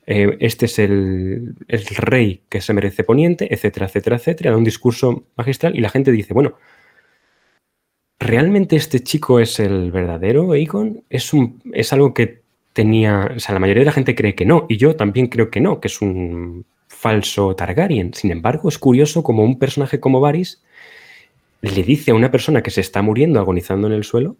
[0.05, 5.23] eh, este es el, rey que se merece poniente, etcétera, etcétera, etcétera, da un discurso
[5.35, 6.55] magistral y la gente dice, bueno,
[8.19, 11.03] ¿realmente este chico es el verdadero Aegon?
[11.09, 12.41] Es, un, es algo que
[12.73, 15.49] tenía, o sea, la mayoría de la gente cree que no, y yo también creo
[15.49, 18.13] que no, que es un falso Targaryen.
[18.13, 20.61] Sin embargo, es curioso como un personaje como Varys
[21.61, 24.35] le dice a una persona que se está muriendo, agonizando en el suelo,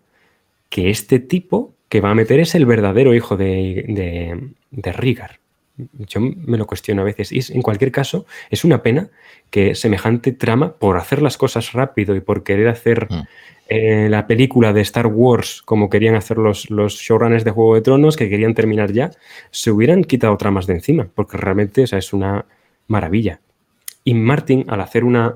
[0.69, 5.37] que este tipo que va a meter es el verdadero hijo de, de, de Rigar.
[5.77, 7.31] Yo me lo cuestiono a veces.
[7.31, 9.09] Y en cualquier caso, es una pena
[9.51, 13.21] que semejante trama, por hacer las cosas rápido y por querer hacer mm.
[13.69, 17.81] eh, la película de Star Wars como querían hacer los, los showrunners de Juego de
[17.81, 19.11] Tronos, que querían terminar ya,
[19.51, 22.47] se hubieran quitado tramas de encima, porque realmente es una
[22.87, 23.39] maravilla.
[24.03, 25.35] Y Martin, al hacer una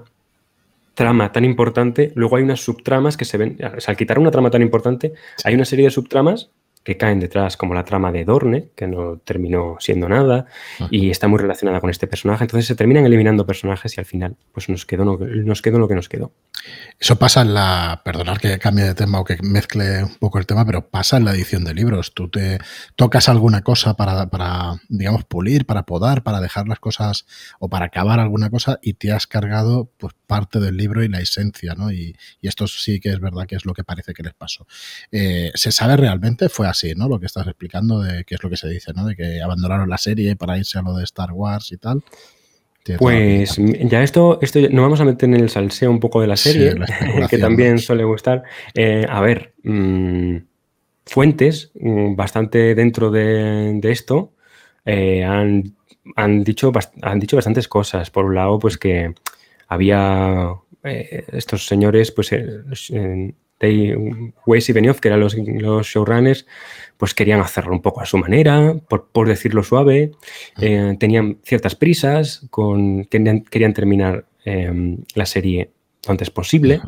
[0.98, 4.64] trama tan importante, luego hay unas subtramas que se ven, al quitar una trama tan
[4.64, 6.50] importante, hay una serie de subtramas
[6.88, 10.46] que caen detrás, como la trama de Dorne, que no terminó siendo nada,
[10.90, 12.46] y está muy relacionada con este personaje.
[12.46, 15.96] Entonces se terminan eliminando personajes y al final pues nos quedó, nos quedó lo que
[15.96, 16.32] nos quedó.
[16.98, 20.46] Eso pasa en la, perdonar que cambie de tema o que mezcle un poco el
[20.46, 22.14] tema, pero pasa en la edición de libros.
[22.14, 22.58] Tú te
[22.96, 27.26] tocas alguna cosa para, para digamos, pulir, para podar, para dejar las cosas
[27.60, 31.20] o para acabar alguna cosa y te has cargado pues parte del libro y la
[31.20, 31.92] esencia, ¿no?
[31.92, 34.66] Y, esto sí que es verdad que es lo que parece que les pasó.
[35.12, 36.48] Eh, ¿Se sabe realmente?
[36.48, 37.08] Fue así, ¿no?
[37.08, 39.06] Lo que estás explicando de qué es lo que se dice, ¿no?
[39.06, 42.04] De que abandonaron la serie para irse a lo de Star Wars y tal.
[42.98, 46.38] Pues ya esto, esto nos vamos a meter en el salseo un poco de la
[46.38, 46.74] serie,
[47.30, 48.44] que también suele gustar.
[48.74, 50.38] Eh, a ver, mm,
[51.06, 54.34] fuentes mm, bastante dentro de, esto
[54.86, 55.76] eh, han,
[56.16, 58.10] han, dicho, han dicho bastantes cosas.
[58.10, 59.14] Por un lado, pues que
[59.68, 62.32] había eh, estos señores, pues
[64.46, 66.46] Weiss y Benioff, que eran los, los, showrunners,
[66.98, 70.12] pues querían hacerlo un poco a su manera, por, decirlo suave.
[70.62, 75.72] Eh, tenían ciertas prisas, con, querían, querían terminar em, la serie
[76.06, 76.82] lo antes posible.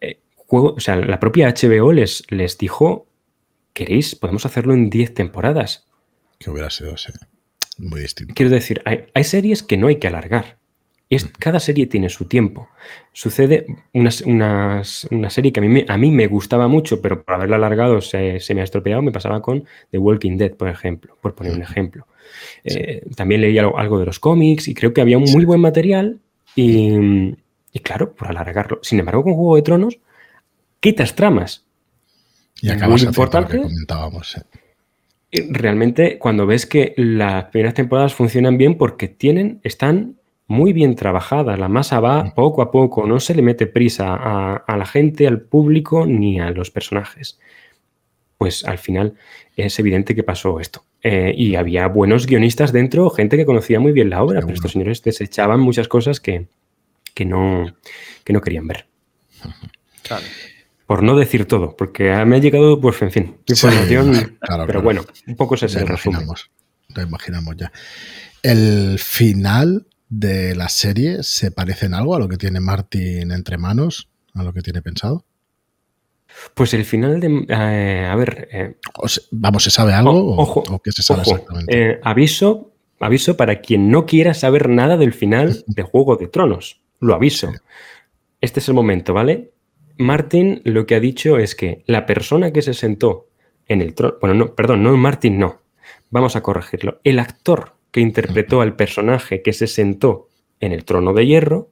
[0.00, 3.06] Eh, o sea, la propia HBO les, les dijo,
[3.72, 4.14] ¿queréis?
[4.14, 5.86] Podemos hacerlo en 10 temporadas.
[6.38, 6.94] que hubiera sido
[7.78, 8.34] muy distinto.
[8.34, 10.58] Quiero decir, hay, series que no hay que alargar.
[11.14, 12.70] Es, cada serie tiene su tiempo.
[13.12, 17.56] Sucede una, serie que a mí, me, a mí me gustaba mucho, pero por haberla
[17.56, 19.02] alargado se, me ha estropeado.
[19.02, 22.06] Me pasaba con The Walking Dead, por ejemplo, por poner un ejemplo.
[22.64, 26.18] Eh, también leí algo, de los cómics y creo que había un muy buen material
[26.56, 27.34] y,
[27.82, 28.80] claro, por alargarlo.
[28.82, 29.98] Sin embargo, con Juego de Tronos,
[30.80, 31.66] quitas tramas.
[32.62, 33.58] Y acabas muy importante.
[33.58, 34.42] Lo que comentábamos.
[35.30, 40.16] Realmente, cuando ves que las primeras temporadas funcionan bien porque tienen, están
[40.52, 41.58] muy bien trabajadas.
[41.58, 42.34] La masa va mm.
[42.34, 46.50] poco a poco, no se le mete prisa a, la gente, al público ni a
[46.50, 47.40] los personajes.
[48.38, 49.14] Pues al final
[49.56, 50.84] es evidente que pasó esto.
[51.02, 54.72] Eh, y había buenos guionistas dentro, gente que conocía muy bien la obra, pero estos
[54.72, 56.46] señores desechaban muchas cosas que,
[57.24, 57.74] no,
[58.22, 58.86] que no querían ver.
[60.86, 64.36] Por no decir todo, porque me ha llegado, pues, en fin, información.
[64.66, 67.72] pero bueno, un poco se lo Lo imaginamos ya.
[68.42, 73.56] El final de la serie se parece en algo a lo que tiene Martin entre
[73.56, 75.24] manos, a lo que tiene pensado.
[76.54, 77.46] Pues el final de.
[77.48, 78.48] Eh, a ver.
[78.52, 78.76] Eh,
[79.30, 80.36] vamos, ¿se sabe algo?
[80.36, 81.92] ojo, o, qué se sabe exactamente?
[81.92, 86.82] Eh, aviso, aviso para quien no quiera saber nada del final de Juego de Tronos.
[87.00, 87.50] Lo aviso.
[88.42, 89.52] Este es el momento, ¿vale?
[89.96, 93.28] Martin lo que ha dicho es que la persona que se sentó
[93.66, 94.16] en el trono.
[94.20, 95.62] Bueno, no, perdón, no Martin, no.
[96.10, 97.00] Vamos a corregirlo.
[97.02, 100.28] El actor que interpretó al personaje que se sentó
[100.60, 101.70] en el trono de hierro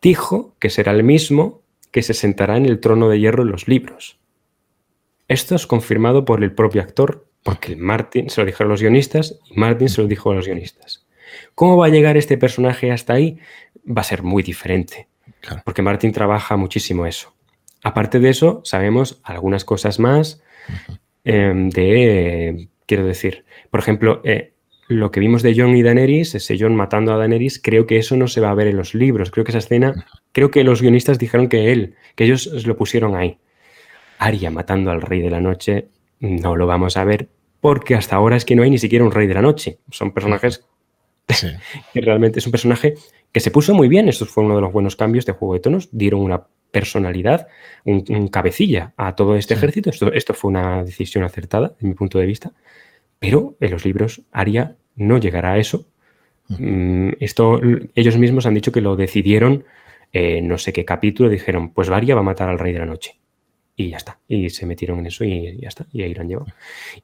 [0.00, 3.68] dijo que será el mismo que se sentará en el trono de hierro en los
[3.68, 4.18] libros.
[5.28, 9.38] Esto es confirmado por el propio actor, porque Martin se lo dijo a los guionistas
[9.48, 11.06] y Martin se lo dijo a los guionistas.
[11.54, 13.38] ¿Cómo va a llegar este personaje hasta ahí?
[13.86, 15.08] Va a ser muy diferente,
[15.64, 17.34] porque Martin trabaja muchísimo eso.
[17.82, 20.42] Aparte de eso, sabemos algunas cosas más
[21.24, 24.51] em, de, quiero decir, por ejemplo, eh,
[24.92, 28.16] lo que vimos de John y Daenerys, ese John matando a Daenerys, creo que eso
[28.16, 29.30] no se va a ver en los libros.
[29.30, 33.16] Creo que esa escena, creo que los guionistas dijeron que él, que ellos lo pusieron
[33.16, 33.38] ahí.
[34.18, 35.88] Arya matando al Rey de la Noche,
[36.20, 37.28] no lo vamos a ver,
[37.60, 39.78] porque hasta ahora es que no hay ni siquiera un Rey de la Noche.
[39.90, 40.64] Son personajes
[41.92, 42.94] que realmente es un personaje
[43.32, 44.08] que se puso muy bien.
[44.08, 45.88] Esto fue uno de los buenos cambios de Juego de Tonos.
[45.92, 47.48] Dieron una personalidad,
[47.84, 49.90] un, cabecilla a todo este ejército.
[49.90, 52.52] Esto, esto fue una decisión acertada, en mi punto de vista.
[53.18, 55.86] Pero en los libros, Aria no llegará a eso.
[56.48, 57.60] Mm, esto,
[57.94, 59.64] ellos mismos han dicho que lo decidieron,
[60.42, 63.22] no sé qué capítulo, dijeron, pues Varia va a matar al rey de la noche.
[63.74, 64.18] Y ya está.
[64.28, 65.86] Y se metieron en eso y ya está.
[65.92, 66.52] Y ahí lo han llevado.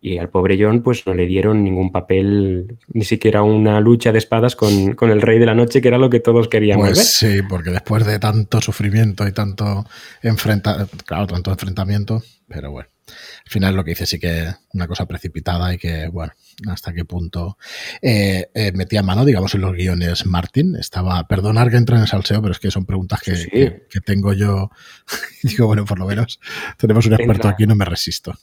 [0.02, 4.18] Y al pobre John, pues no le dieron ningún papel, ni siquiera una lucha de
[4.18, 4.70] espadas con,
[5.00, 8.04] el rey de la noche, que era lo que todos queríamos pues Sí, porque después
[8.04, 9.86] de tanto sufrimiento y tanto
[10.22, 12.88] enfrenta claro, tanto enfrentamiento, pero bueno.
[13.08, 16.34] Al final lo que dice sí que una cosa precipitada y que, bueno,
[16.66, 17.56] hasta qué punto
[18.02, 20.76] eh, eh, metía mano, digamos, en los guiones Martin.
[20.76, 24.32] Estaba, perdonar que entre en el salseo, pero es que son preguntas que, que, tengo
[24.32, 24.70] yo.
[25.42, 26.40] digo, bueno, por lo menos
[26.76, 28.34] tenemos un experto aquí, no me resisto.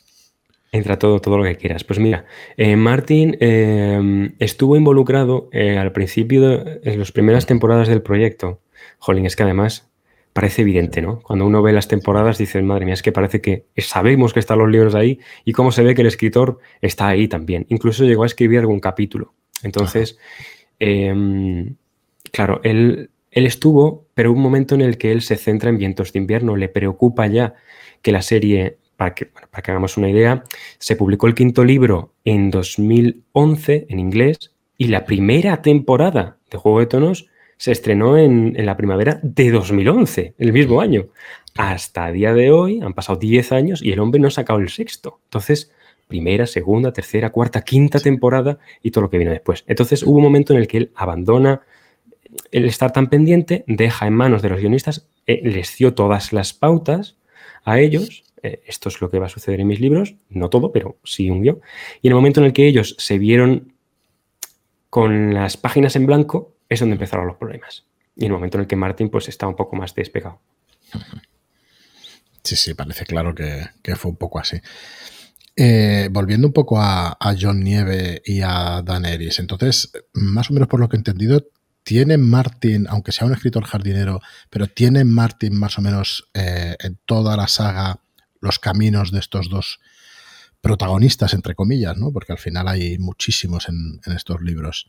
[0.72, 1.84] Entra todo, todo lo que quieras.
[1.84, 2.26] Pues mira,
[2.58, 3.38] eh, Martin
[4.40, 8.62] estuvo involucrado al principio, en las primeras temporadas del proyecto.
[9.00, 9.90] Jolín, es que además
[10.36, 11.22] parece evidente, ¿no?
[11.22, 14.60] Cuando uno ve las temporadas dice, madre mía, es que parece que sabemos que están
[14.60, 17.66] los libros ahí y cómo se ve que el escritor está ahí también.
[17.70, 19.34] Incluso llegó a escribir algún capítulo.
[19.64, 20.18] Entonces,
[20.78, 21.78] em,
[22.34, 26.12] claro, él, él estuvo, pero un momento en el que él se centra en vientos
[26.12, 27.54] de invierno, le preocupa ya
[28.02, 30.44] que la serie, para que, para que hagamos una idea,
[30.80, 36.82] se publicó el quinto libro en 2011 en inglés y la primera temporada de Juego
[36.82, 41.08] de Tonos se estrenó en, la primavera de 2011, el mismo año.
[41.56, 44.70] Hasta día de hoy han pasado 10 años y el hombre no ha sacado el
[44.70, 45.20] sexto.
[45.26, 45.72] Entonces,
[46.08, 49.64] primera, segunda, tercera, cuarta, quinta temporada y todo lo que viene después.
[49.68, 51.62] Entonces, hubo un momento en el que él abandona
[52.52, 56.54] el estar tan pendiente, deja en manos de los guionistas, eh, les dio todas las
[56.54, 57.18] pautas
[57.64, 58.24] a ellos.
[58.44, 61.30] Eh, esto es lo que va a suceder en mis libros, no todo, pero sí
[61.30, 61.62] un guion.
[62.02, 63.74] Y en el momento en el que ellos se vieron
[64.90, 67.86] con las páginas en blanco, es donde empezaron los problemas.
[68.16, 70.40] Y el momento en el que Martin pues está un poco más despegado.
[72.44, 74.58] Sí, sí, parece claro que, fue un poco así.
[75.56, 80.80] Eh, volviendo un poco a, John Nieve y a Daenerys, entonces, más o menos por
[80.80, 81.48] lo que he entendido,
[81.84, 87.00] ¿tiene Martin, aunque sea un escritor jardinero, pero tiene Martin más o menos eh, en
[87.06, 88.00] toda la saga
[88.42, 89.80] los caminos de estos dos
[90.62, 92.12] protagonistas, entre comillas, ¿no?
[92.12, 94.88] Porque al final hay muchísimos en estos libros.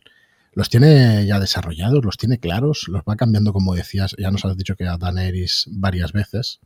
[0.57, 2.03] ¿Los tiene ya desarrollados?
[2.03, 2.89] ¿Los tiene claros?
[2.89, 4.17] ¿Los va cambiando, como decías?
[4.19, 6.61] Ya nos has dicho que a Daenerys varias veces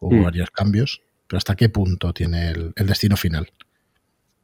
[0.00, 0.24] hubo mm.
[0.24, 3.52] varios cambios, pero ¿hasta qué punto tiene el, destino final?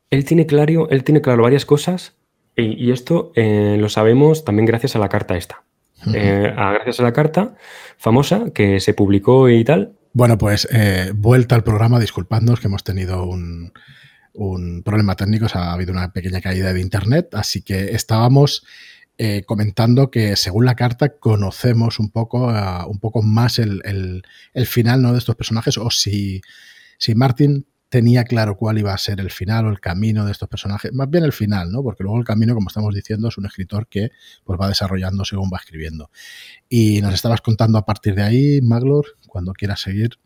[0.08, 2.14] Él tiene claro, él tiene claro varias cosas
[2.54, 5.64] y, esto eh, lo sabemos también gracias a la carta esta.
[6.14, 7.56] Eh, gracias a la carta
[7.98, 9.94] famosa que se publicó y tal.
[10.12, 13.72] Bueno, pues eh, vuelta al programa, disculpadnos que hemos tenido un,
[14.84, 18.64] problema técnico, ha habido una pequeña caída de internet, así que estábamos
[19.46, 22.52] comentando que según la carta conocemos un poco,
[22.86, 24.22] un poco más el,
[24.66, 25.12] final ¿no?
[25.12, 26.42] de estos personajes o si,
[26.98, 30.48] si Martin tenía claro cuál iba a ser el final o el camino de estos
[30.48, 31.82] personajes, más bien el final, ¿no?
[31.82, 34.10] Porque luego el camino, como estamos diciendo, es un escritor que
[34.44, 36.10] pues, va desarrollando según va escribiendo.
[36.68, 40.18] Y nos estabas contando a partir de ahí, Maglor, cuando quieras seguir.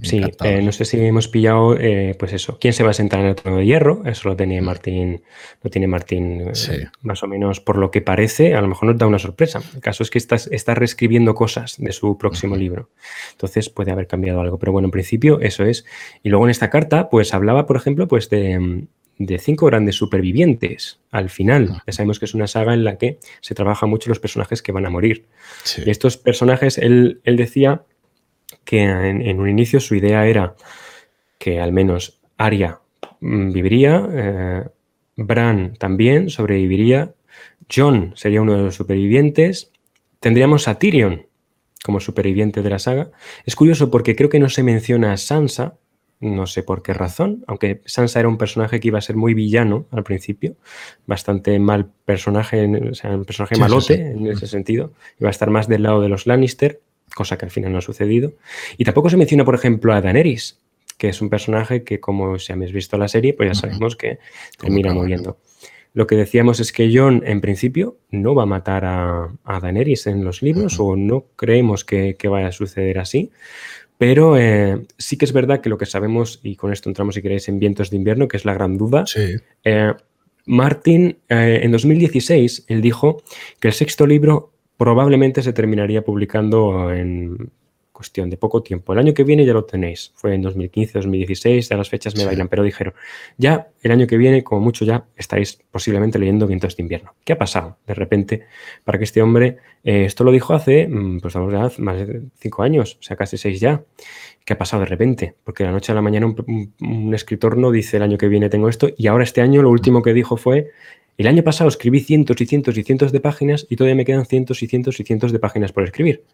[0.00, 3.18] Sí, eh, no sé si hemos pillado, eh, pues eso, ¿quién se va a sentar
[3.18, 4.02] en el trono de hierro?
[4.04, 4.64] Eso lo tiene mm.
[4.64, 5.22] Martín,
[5.60, 8.98] lo tiene Martín eh, más o menos por lo que parece, a lo mejor nos
[8.98, 9.60] da una sorpresa.
[9.74, 12.90] El caso es que está, está reescribiendo cosas de su próximo libro,
[13.32, 15.84] entonces puede haber cambiado algo, pero bueno, en principio eso es.
[16.22, 18.86] Y luego en esta carta, pues hablaba, por ejemplo, pues de,
[19.40, 21.82] cinco grandes supervivientes al final.
[21.88, 24.70] Ya sabemos que es una saga en la que se trabaja mucho los personajes que
[24.70, 25.26] van a morir.
[25.84, 27.82] Y estos personajes, él, él decía
[28.68, 30.54] que en, un inicio su idea era
[31.38, 32.80] que al menos Arya
[33.18, 34.64] mm, viviría, eh,
[35.16, 37.14] Bran también sobreviviría,
[37.74, 39.72] John sería uno de los supervivientes,
[40.20, 41.24] tendríamos a Tyrion
[41.82, 43.10] como superviviente de la saga.
[43.46, 45.78] Es curioso porque creo que no se menciona a Sansa,
[46.20, 49.32] no sé por qué razón, aunque Sansa era un personaje que iba a ser muy
[49.32, 50.56] villano al principio,
[51.06, 55.68] bastante mal personaje, o sea, un personaje malote en ese sentido, iba a estar más
[55.68, 56.82] del lado de los Lannister
[57.18, 58.34] cosa que al final no ha sucedido.
[58.76, 60.60] Y tampoco se menciona, por ejemplo, a Daenerys,
[60.96, 64.20] que es un personaje que, como si habéis visto la serie, pues ya sabemos que
[64.56, 65.38] termina muriendo.
[65.94, 70.22] Lo que decíamos es que John, en principio, no va a matar a, Daenerys en
[70.22, 73.32] los libros, o no creemos que, vaya a suceder así.
[73.96, 77.22] Pero eh, sí que es verdad que lo que sabemos, y con esto entramos, si
[77.22, 79.06] queréis, en Vientos de Invierno, que es la gran duda.
[79.64, 79.92] Eh,
[80.46, 83.24] Martin, eh, en 2016, él dijo
[83.58, 87.50] que el sexto libro probablemente se terminaría publicando en
[87.98, 88.92] cuestión de poco tiempo.
[88.92, 90.12] El año que viene ya lo tenéis.
[90.14, 92.94] Fue en 2015, 2016, ya las fechas me bailan, pero dijeron,
[93.38, 97.16] ya el año que viene, como mucho ya, estáis posiblemente leyendo Vientos de invierno.
[97.24, 98.46] ¿Qué ha pasado de repente
[98.84, 102.98] para que este hombre, eh, esto lo dijo hace, mm, pues más de cinco años,
[103.00, 103.82] o sea, casi seis ya.
[104.44, 105.34] ¿Qué ha pasado de repente?
[105.42, 108.48] Porque de la noche a la mañana un escritor no dice el año que viene
[108.48, 110.70] tengo esto y ahora este año lo último que dijo fue
[111.18, 114.24] el año pasado escribí cientos y cientos y cientos de páginas y todavía me quedan
[114.24, 116.24] cientos y cientos y cientos de páginas por escribir.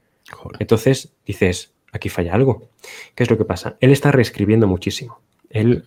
[0.59, 2.69] Entonces dices, aquí falla algo.
[3.15, 3.77] ¿Qué es lo que pasa?
[3.81, 5.21] Él está reescribiendo muchísimo.
[5.49, 5.85] Él,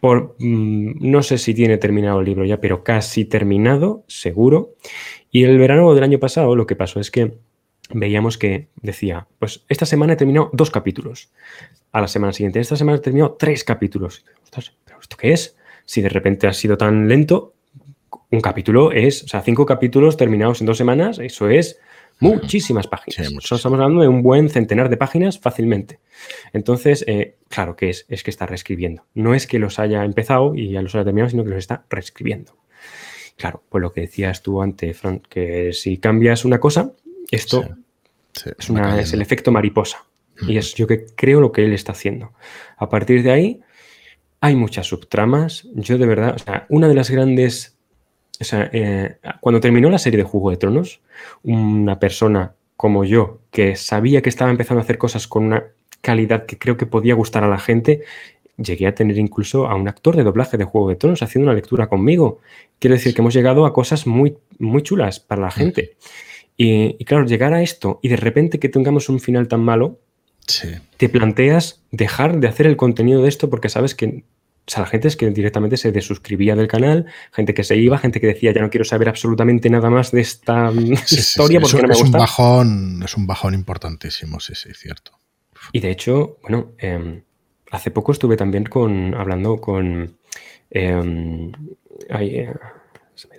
[0.00, 4.74] por, mm, no sé si tiene terminado el libro ya, pero casi terminado, seguro.
[5.30, 7.34] Y el verano del año pasado lo que pasó es que
[7.92, 11.30] veíamos que decía, pues esta semana he terminado dos capítulos.
[11.92, 14.24] A la semana siguiente, esta semana he terminado tres capítulos.
[14.84, 15.56] ¿pero esto qué es?
[15.84, 17.54] Si de repente ha sido tan lento,
[18.30, 21.78] un capítulo es, o sea, cinco capítulos terminados en dos semanas, eso es
[22.20, 23.32] muchísimas páginas.
[23.32, 26.00] Estamos hablando de un buen centenar de páginas fácilmente.
[26.52, 29.06] Entonces, eh, claro que es, es que está reescribiendo.
[29.14, 31.84] No es que los haya empezado y ya los haya terminado, sino que los está
[31.90, 32.56] reescribiendo.
[33.36, 36.92] Claro, pues lo que decías tú antes, Frank, que si cambias una cosa,
[37.30, 37.64] esto
[38.58, 40.04] es, una, es, el efecto mariposa.
[40.46, 42.32] Y es yo que creo lo que él está haciendo.
[42.76, 43.60] A partir de ahí,
[44.40, 45.68] hay muchas subtramas.
[45.74, 47.79] Yo de verdad, o sea, una de las grandes
[48.40, 51.00] o sea, eh, cuando terminó la serie de Juego de Tronos,
[51.42, 55.64] una persona como yo, que sabía que estaba empezando a hacer cosas con una
[56.00, 58.02] calidad que creo que podía gustar a la gente,
[58.56, 61.54] llegué a tener incluso a un actor de doblaje de Juego de Tronos haciendo una
[61.54, 62.40] lectura conmigo.
[62.78, 65.96] Quiero decir que hemos llegado a cosas muy, muy chulas para la gente.
[66.56, 69.98] Y, claro, llegar a esto y de repente que tengamos un final tan malo,
[70.96, 74.24] te planteas dejar de hacer el contenido de esto porque sabes que
[74.70, 77.98] o sea, la gente es que directamente se desuscribía del canal, gente que se iba,
[77.98, 80.70] gente que decía ya no quiero saber absolutamente nada más de esta
[81.10, 85.18] historia porque no me es Un bajón, es un bajón importantísimo, sí, sí, cierto.
[85.72, 87.20] Y de hecho, bueno, em,
[87.72, 90.16] hace poco estuve también con, hablando con
[90.70, 91.50] em,
[92.08, 92.54] eh,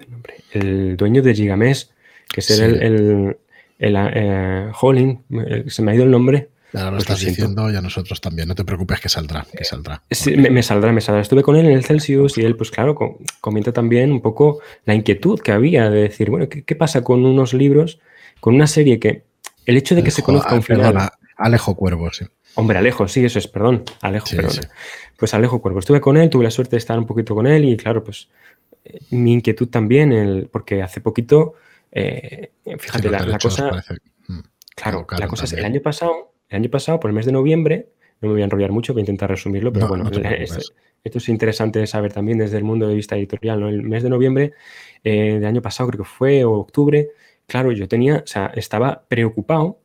[0.02, 1.92] el, nombre, el dueño de Gigamesh,
[2.28, 3.38] que es el, el,
[3.80, 5.24] el eh, Holling,
[5.68, 6.50] se me ha ido el nombre.
[6.74, 8.48] Ahora lo pues estás diciendo y a nosotros también.
[8.48, 10.02] No te preocupes que saldrá, que saldrá.
[10.10, 11.22] Sí, me, saldrá, me saldrá.
[11.22, 12.96] Estuve con él en el Celsius y él, pues claro,
[13.42, 17.54] comenta también un poco la inquietud que había de decir, bueno, ¿qué, pasa con unos
[17.54, 18.00] libros,
[18.40, 19.26] con una serie que
[19.66, 21.12] el hecho de que se conozca un final...
[21.38, 22.26] Alejo Cuervo, sí.
[22.56, 23.84] Hombre, Alejo, sí, eso es, perdón.
[24.02, 24.52] Alejo, perdón.
[25.18, 25.80] Pues Alejo Cuervo.
[25.80, 28.30] Estuve con él, tuve la suerte de estar un poquito con él y claro, pues
[28.86, 31.56] eh, mi inquietud también, el, porque hace poquito,
[31.92, 33.84] eh, fíjate, la, cosa...
[34.28, 34.40] Mm,
[34.76, 37.88] claro, la cosa es, el año pasado el año pasado, por el mes de noviembre,
[38.20, 40.10] no me voy a enrollar mucho, voy a intentar resumirlo, pero bueno,
[41.04, 43.60] esto, es interesante de saber también desde el mundo de vista editorial.
[43.60, 43.70] ¿no?
[43.70, 44.54] El mes de noviembre
[45.04, 47.10] eh, del año pasado, creo que fue, o octubre,
[47.48, 49.80] claro, yo tenía, o sea, estaba preocupado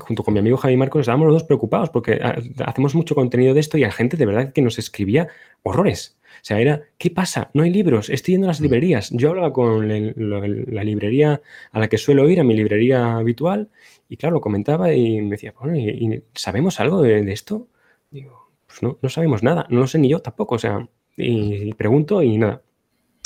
[0.00, 3.52] junto con mi amigo Javi Marcos, estábamos los dos preocupados porque ah, hacemos mucho contenido
[3.52, 5.28] de esto y hay gente de verdad que nos escribía
[5.62, 6.16] horrores.
[6.36, 7.50] O sea, era, ¿qué pasa?
[7.54, 8.64] No hay libros, estoy yendo a las mm.
[8.64, 9.10] librerías.
[9.10, 13.68] Yo hablaba con la librería a la que suelo ir, a mi librería habitual,
[14.12, 17.68] y claro, comentaba y me decía, ¿y, sabemos algo de, esto?
[18.10, 20.86] Digo, pues no, no sabemos nada, no lo sé ni yo tampoco, o sea,
[21.16, 22.60] y, pregunto y nada.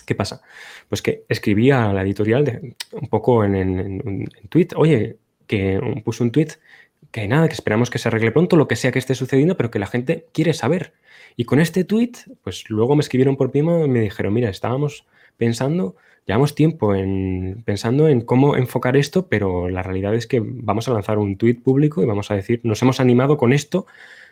[0.07, 0.43] ¿Qué pasa?
[0.89, 5.19] Pues que escribía a la editorial de, un poco en, en, tweet, oye,
[5.49, 6.51] que puso un tweet
[7.11, 9.73] que nada, que esperamos que se arregle pronto, lo que sea que esté sucediendo, pero
[9.73, 10.95] que la gente quiere saber.
[11.35, 12.13] Y con este tweet,
[12.45, 15.05] pues luego me escribieron por prima y me dijeron, mira, estábamos
[15.37, 20.89] pensando, llevamos tiempo en, pensando en cómo enfocar esto, pero la realidad es que vamos
[20.89, 23.87] a lanzar un tweet público y vamos a decir, nos hemos animado con esto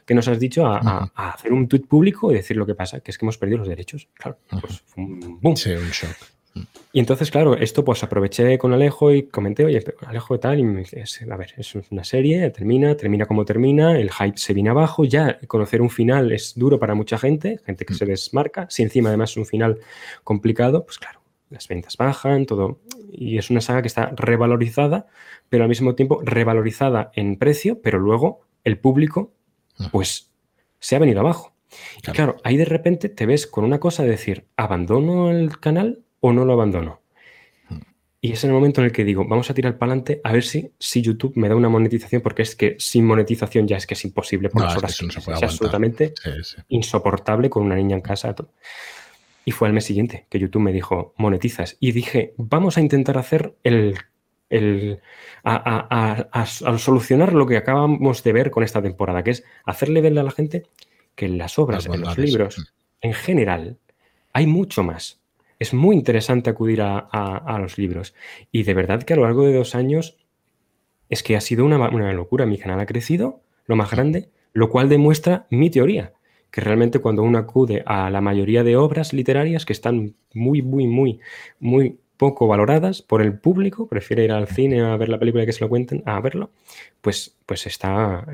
[0.05, 3.11] que nos has dicho a, hacer un tweet público y decir lo que pasa, que
[3.11, 4.09] es que hemos perdido los derechos.
[4.15, 5.57] Claro, pues fue un boom.
[5.57, 6.35] Sí, un shock.
[6.93, 10.81] Y entonces, claro, esto pues aproveché con Alejo y comenté, oye, Alejo tal, y me
[10.81, 15.05] dice, a ver, es una serie, termina, termina como termina, el hype se viene abajo,
[15.05, 19.09] ya conocer un final es duro para mucha gente, gente que se desmarca, si encima
[19.09, 19.81] además es un final
[20.23, 21.24] complicado, pues claro,
[21.55, 22.81] las ventas bajan, todo,
[23.11, 25.07] y es una saga que está revalorizada,
[25.49, 29.33] pero al mismo tiempo revalorizada en precio, pero luego el público,
[29.93, 30.31] pues,
[30.79, 31.55] se ha venido abajo.
[31.99, 36.05] Y claro, ahí de repente te ves con una cosa de decir, abandono el canal
[36.21, 37.01] o no lo abandono.
[38.25, 40.33] Y es en el momento en el que digo, vamos a tirar para adelante a
[40.33, 43.87] ver si, si YouTube me da una monetización, porque es que sin monetización ya es
[43.87, 44.99] que es imposible por las horas.
[44.99, 46.15] Es, absolutamente
[46.69, 48.35] insoportable con una niña en casa.
[49.45, 51.77] Y fue al mes siguiente que YouTube me dijo, monetizas.
[51.81, 53.97] Y dije, vamos a intentar hacer el.
[54.49, 55.01] el
[55.43, 60.23] a, solucionar lo que acabamos de ver con esta temporada, que es hacerle ver a
[60.23, 60.65] la gente
[61.15, 63.79] que en las obras, en los libros, en general,
[64.33, 65.21] hay mucho más
[65.59, 68.15] es muy interesante acudir a, los libros.
[68.51, 70.17] Y de verdad que a lo largo de dos años
[71.09, 72.47] es que ha sido una, locura.
[72.47, 76.13] Mi canal ha crecido, lo más grande, lo cual demuestra mi teoría,
[76.55, 80.87] que realmente cuando uno acude a la mayoría de obras literarias que están muy, muy,
[80.87, 81.19] muy,
[81.59, 85.53] muy poco valoradas por el público, prefiere ir al cine a ver la película que
[85.53, 86.53] se lo cuenten, a verlo,
[87.01, 88.25] pues, pues está,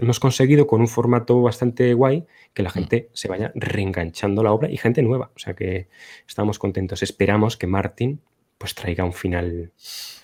[0.00, 2.24] hemos conseguido con un formato bastante guay
[2.54, 2.72] que la mm.
[2.72, 5.30] gente se vaya reenganchando la obra y gente nueva.
[5.36, 5.88] O sea que
[6.26, 7.02] estamos contentos.
[7.02, 8.22] Esperamos que Martin
[8.56, 9.70] pues traiga un final,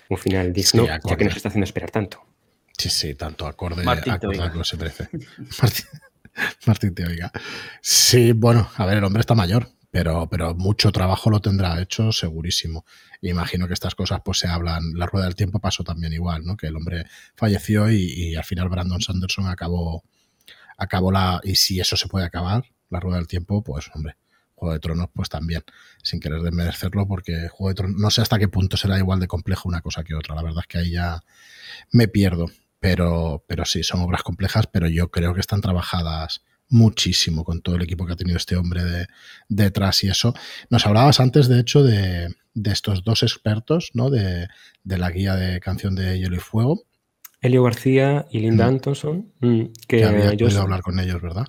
[0.09, 2.19] un final digno, ya que nos está haciendo esperar tanto.
[2.75, 5.07] Sí, sí, tanto acorde, Martín acorde a lo se merece.
[5.61, 5.85] Martín,
[6.65, 7.31] Martín te oiga.
[7.81, 12.11] Sí, bueno, a ver, el hombre está mayor, pero, pero mucho trabajo lo tendrá hecho
[12.11, 12.85] segurísimo.
[13.21, 16.57] Imagino que estas cosas pues se hablan, la rueda del tiempo pasó también igual, ¿no?
[16.57, 17.05] Que el hombre
[17.35, 20.03] falleció y, al final Brandon Sanderson acabó,
[20.77, 24.15] acabó la, y si eso se puede acabar, la rueda del tiempo, pues hombre,
[24.55, 25.63] Juego de Tronos pues también,
[26.01, 29.27] sin querer desmerecerlo, porque Juego de Tronos, no sé hasta qué punto será igual de
[29.27, 31.21] complejo una cosa que otra, la verdad es que ahí ya
[31.91, 32.47] me pierdo,
[32.83, 37.77] pero, pero sí, son obras complejas, pero yo creo que están trabajadas muchísimo con todo
[37.77, 39.07] el equipo que ha tenido este hombre de,
[39.47, 40.33] detrás y eso.
[40.69, 44.09] Nos hablabas antes, de hecho, de, estos dos expertos, ¿no?
[44.09, 44.49] De,
[44.83, 46.83] la guía de canción de Hielo y Fuego.
[47.39, 48.67] Elio García y Linda mm.
[48.67, 49.31] Antonson.
[49.39, 51.47] Mm, que, que había podido hablar con ellos, ¿verdad?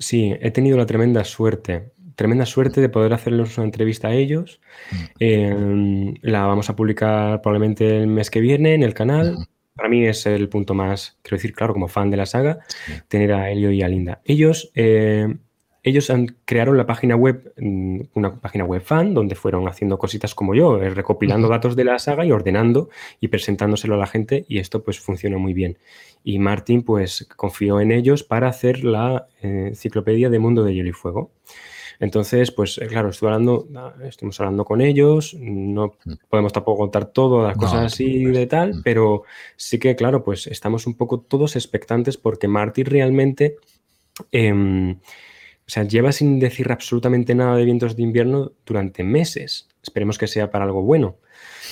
[0.00, 4.60] Sí, he tenido la tremenda suerte, tremenda suerte de poder hacerles una entrevista a ellos.
[4.90, 4.96] Mm.
[5.18, 10.06] Eh, la vamos a publicar probablemente el mes que viene en el canal para mí
[10.06, 12.60] es el punto más, quiero decir, claro, como fan de la saga,
[13.08, 14.20] tener a Elio y a Linda.
[14.24, 15.34] Ellos, eh,
[15.82, 20.34] ellos han, crearon la página web, mm, una página web fan, donde fueron haciendo cositas
[20.34, 24.44] como yo, eh, recopilando datos de la saga y ordenando y presentándoselo a la gente,
[24.48, 25.78] y esto pues funciona muy bien.
[26.22, 30.90] Y Martin pues confió en ellos para hacer la eh, enciclopedia de Mundo de Hielo
[30.90, 31.32] y Fuego.
[32.02, 33.68] Entonces, pues eh, claro, estoy hablando,
[34.02, 36.12] estuvimos hablando con ellos, no mm.
[36.28, 38.82] podemos tampoco contar todo, las cosas así de tal, mm.
[38.82, 39.22] pero
[39.54, 43.54] sí que, claro, pues estamos un poco todos expectantes porque Marty realmente,
[44.32, 49.68] em, o sea, lleva sin decir absolutamente nada de vientos de invierno durante meses.
[49.80, 51.18] Esperemos que sea para algo bueno.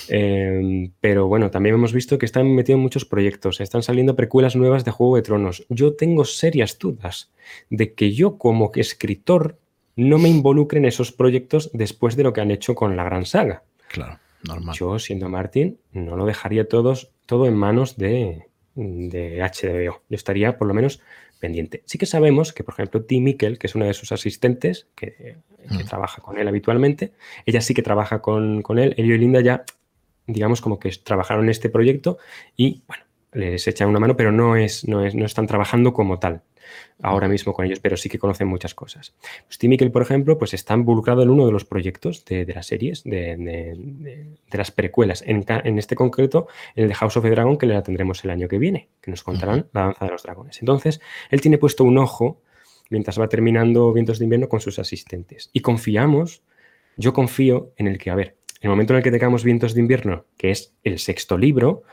[0.07, 4.55] Em, pero bueno, también hemos visto que están metidos en muchos proyectos, están saliendo precuelas
[4.55, 5.65] nuevas de Juego de Tronos.
[5.67, 7.33] Yo tengo serias dudas
[7.69, 9.57] de que yo como escritor
[9.95, 13.25] no me involucre en esos proyectos después de lo que han hecho con la gran
[13.25, 13.63] saga.
[13.87, 14.75] Claro, normal.
[14.75, 20.01] Yo, siendo Martín, no lo dejaría todos, todo en manos de, de HBO.
[20.09, 21.01] Yo estaría por lo menos
[21.39, 21.83] pendiente.
[21.85, 25.37] Sí que sabemos que, por ejemplo, Tim Mikkel, que es una de sus asistentes, que,
[25.67, 25.85] mm.
[25.89, 27.13] trabaja con él habitualmente,
[27.45, 28.93] ella sí que trabaja con, con él.
[28.97, 29.65] Elio y Linda ya,
[30.27, 32.17] digamos, como que trabajaron en este proyecto
[32.55, 36.19] y, bueno, les echan una mano, pero no, es, no, es, no están trabajando como
[36.19, 36.43] tal.
[37.01, 39.13] Ahora mismo con ellos, pero sí que conocen muchas cosas.
[39.45, 42.67] Pues Tim Mikkel, por ejemplo, pues está involucrado en uno de los proyectos de, las
[42.67, 45.23] series, de, las precuelas.
[45.25, 48.57] En, este concreto, el de House of the Dragon, que la tendremos el año que
[48.57, 50.59] viene, que nos contarán la danza de los dragones.
[50.59, 52.41] Entonces, él tiene puesto un ojo
[52.89, 55.49] mientras va terminando Vientos de Invierno con sus asistentes.
[55.53, 56.43] Y confiamos,
[56.97, 59.81] yo confío en el que, a ver, el momento en el que tengamos Vientos de
[59.81, 61.83] Invierno, que es el sexto libro,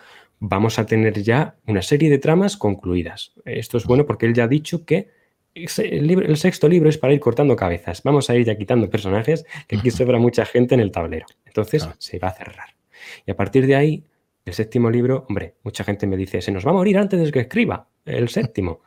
[0.40, 3.32] vamos a tener ya una serie de tramas concluidas.
[3.44, 5.08] Esto es bueno porque él ya ha dicho que
[5.54, 8.02] el, sexto libro es para ir cortando cabezas.
[8.02, 11.26] Vamos a ir ya quitando personajes que aquí sobra mucha gente en el tablero.
[11.44, 12.74] Entonces se va a cerrar.
[13.26, 14.04] Y a partir de ahí,
[14.44, 17.32] el séptimo libro, hombre, mucha gente me dice, se nos va a morir antes de
[17.32, 18.80] que escriba el séptimo.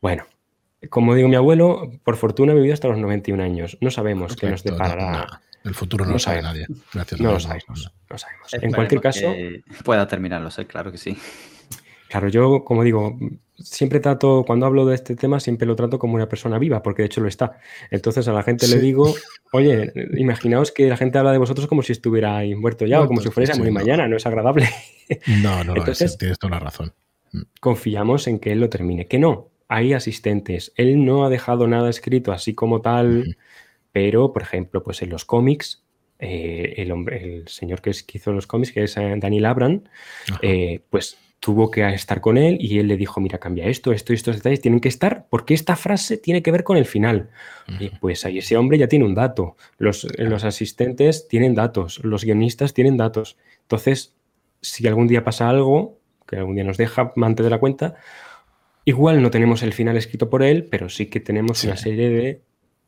[0.00, 0.24] Bueno,
[0.88, 3.78] como digo mi abuelo, por fortuna ha vivido hasta los 91 años.
[3.80, 5.40] No sabemos qué nos deparará.
[5.64, 6.66] El futuro no, lo sabe nadie.
[7.18, 7.90] no, lo sabemos,
[8.52, 9.32] En cualquier caso.
[9.84, 11.16] Pueda terminarlo, sé, claro que sí.
[12.08, 13.16] Claro, yo, como digo,
[13.56, 17.02] siempre trato, cuando hablo de este tema, siempre lo trato como una persona viva, porque
[17.02, 17.58] de hecho lo está.
[17.90, 19.14] Entonces a la gente le digo,
[19.52, 23.20] oye, imaginaos que la gente habla de vosotros como si estuvierais muerto ya o como
[23.20, 24.68] si fuerais a morir mañana, no es agradable.
[25.42, 26.92] No, no, Entonces, tienes toda la razón.
[27.32, 27.40] Mm.
[27.58, 29.08] Confiamos en que él lo termine.
[29.08, 30.72] Que no, hay asistentes.
[30.76, 33.36] Él no ha dejado nada escrito así como tal.
[33.92, 35.82] Pero, por ejemplo, pues en los cómics,
[36.18, 39.82] eh, el, hombre, el señor que, hizo los cómics, que es eh, Daniel Abram,
[40.42, 44.12] eh, pues tuvo que estar con él y él le dijo, mira, cambia esto, esto
[44.12, 44.60] y estos detalles.
[44.60, 47.30] Tienen que estar porque esta frase tiene que ver con el final.
[47.80, 52.24] Y pues ahí ese hombre ya tiene un dato, los, los, asistentes tienen datos, los
[52.24, 53.38] guionistas tienen datos.
[53.62, 54.14] Entonces,
[54.60, 57.94] si algún día pasa algo, que algún día nos deja antes de la cuenta,
[58.84, 62.40] igual no tenemos el final escrito por él, pero sí que tenemos una serie de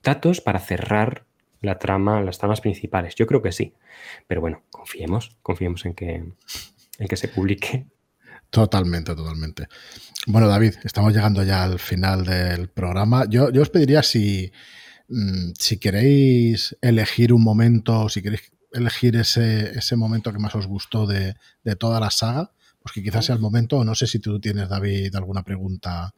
[0.03, 1.25] datos para cerrar
[1.61, 3.15] la trama, las tramas principales.
[3.15, 3.75] Yo creo que sí.
[4.27, 7.87] Pero bueno, confiemos, confiemos en que, en que se publique.
[8.51, 9.69] Totalmente, totalmente.
[10.27, 13.25] Bueno, David, estamos llegando ya al final del programa.
[13.29, 14.53] Yo, os pediría si,
[15.09, 20.67] mm, si queréis elegir un momento, si queréis elegir ese, ese momento que más os
[20.67, 21.35] gustó de,
[21.79, 25.15] toda la saga, pues que quizás sea el momento, no sé si tú tienes, David,
[25.15, 26.15] alguna pregunta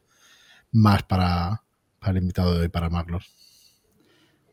[0.71, 1.63] más para,
[1.99, 3.29] para el invitado de hoy, para Marlos.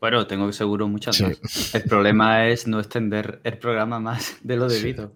[0.03, 1.73] Bueno, tengo seguro muchas más.
[1.73, 5.15] El problema es no extender el programa más de lo debido.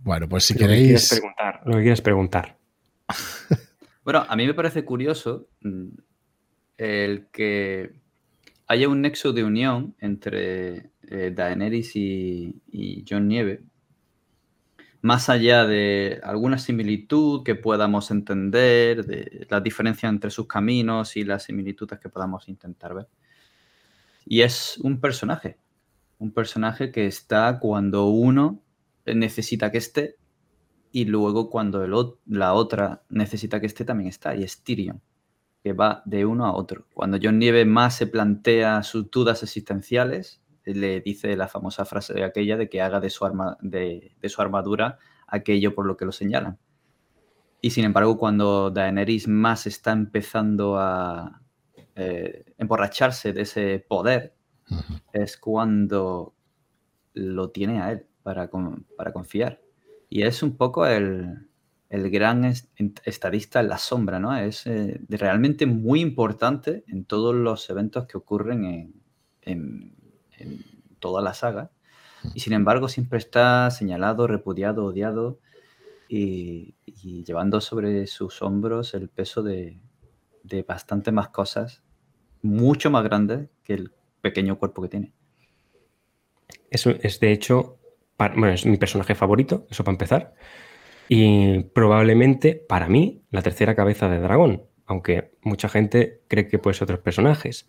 [0.00, 1.08] Bueno, pues si queréis.
[1.08, 2.58] preguntar, lo que quieres preguntar.
[4.02, 5.90] Bueno, a mí me parece curioso mm,
[6.76, 7.92] el que
[8.66, 13.62] haya un nexo de unión entre eh, Daenerys y, y John Nieve,
[15.02, 21.24] más allá de alguna similitud que podamos entender, de la diferencia entre sus caminos y
[21.24, 23.08] las similitudes que podamos intentar ver.
[24.24, 25.58] Y es un personaje,
[26.18, 28.62] un personaje que está cuando uno
[29.04, 30.16] necesita que esté
[30.92, 31.84] y luego cuando
[32.26, 35.00] la otra necesita que esté también está, y es Tyrion,
[35.64, 36.86] que va de uno a otro.
[36.94, 42.24] Cuando John Nieve más se plantea sus dudas existenciales, le dice la famosa frase de
[42.24, 46.12] aquella de que haga de su, arma, de, su armadura aquello por lo que lo
[46.12, 46.58] señalan.
[47.60, 51.40] Y sin embargo, cuando Daenerys más está empezando a
[51.94, 54.34] eh, emborracharse de ese poder,
[55.12, 56.34] es cuando
[57.14, 58.50] lo tiene a él para,
[58.96, 59.60] para confiar.
[60.08, 61.48] Y es un poco el,
[61.88, 62.44] gran
[63.04, 64.36] estadista en la sombra, ¿no?
[64.36, 69.02] Es eh, realmente muy importante en todos los eventos que ocurren en
[69.42, 69.94] en
[70.98, 71.70] toda la saga.
[72.34, 75.40] Y sin embargo siempre está señalado, repudiado, odiado
[76.08, 76.74] y,
[77.24, 79.80] llevando sobre sus hombros el peso de,
[80.42, 81.82] de bastante más cosas,
[82.42, 85.12] mucho más grandes que el pequeño cuerpo que tiene.
[86.70, 87.78] Eso es de hecho,
[88.18, 90.34] bueno, es mi personaje favorito, eso para empezar.
[91.08, 96.74] Y probablemente para mí la tercera cabeza de dragón, aunque mucha gente cree que puede
[96.74, 97.68] ser otros personajes.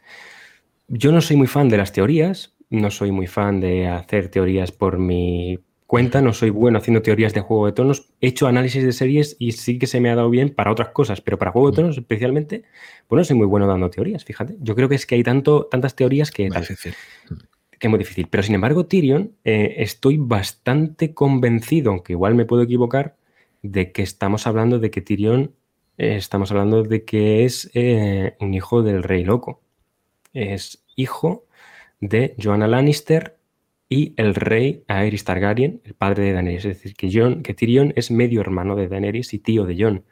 [0.87, 4.71] Yo no soy muy fan de las teorías, no soy muy fan de hacer teorías
[4.71, 8.11] por mi cuenta, no soy bueno haciendo teorías de Juego de Tronos.
[8.19, 10.89] He hecho análisis de series y sí que se me ha dado bien para otras
[10.89, 12.63] cosas, pero para Juego de Tronos especialmente,
[13.07, 14.57] pues no soy muy bueno dando teorías, fíjate.
[14.59, 18.27] Yo creo que es que hay tanto, tantas teorías que, que es muy difícil.
[18.27, 23.17] Pero sin embargo, Tyrion, eh, estoy bastante convencido, aunque igual me puedo equivocar,
[23.61, 25.53] de que estamos hablando de que Tyrion,
[25.99, 29.61] eh, estamos hablando de que es eh, un hijo del rey loco.
[30.33, 31.45] Es hijo
[32.03, 33.37] de Joanna Lannister
[33.87, 36.65] y el rey Aerys Targaryen, el padre de Daenerys.
[36.65, 40.05] Es decir, que, Jon, que Tyrion es medio hermano de Daenerys y tío de Jon.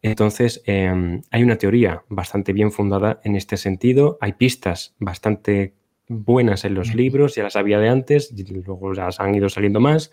[0.00, 4.16] Entonces, em, hay una teoría bastante bien fundada en este sentido.
[4.20, 5.74] Hay pistas bastante
[6.08, 9.80] buenas en los libros, ya las había de antes, y luego las han ido saliendo
[9.80, 10.10] más.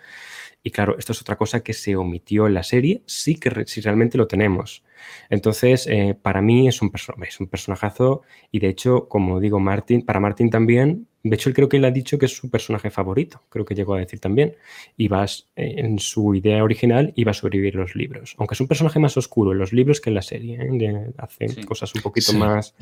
[0.66, 3.82] Y claro, esto es otra cosa que se omitió en la serie, sí que si
[3.82, 4.84] realmente lo tenemos.
[5.30, 6.92] Entonces, eh, para mí es un,
[7.22, 11.56] es un personajazo y de hecho, como digo, Martin, para Martin también, de hecho, él
[11.56, 14.20] creo que él ha dicho que es su personaje favorito, creo que llegó a decir
[14.20, 14.56] también.
[14.98, 18.36] Y vas, eh, en su idea original, iba a sobrevivir los libros.
[18.40, 20.60] Aunque es un personaje más oscuro en los libros que en la serie.
[20.60, 21.14] ¿eh?
[21.18, 22.74] Hace cosas un poquito más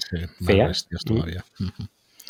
[0.46, 0.88] feas.
[1.06, 1.44] todavía.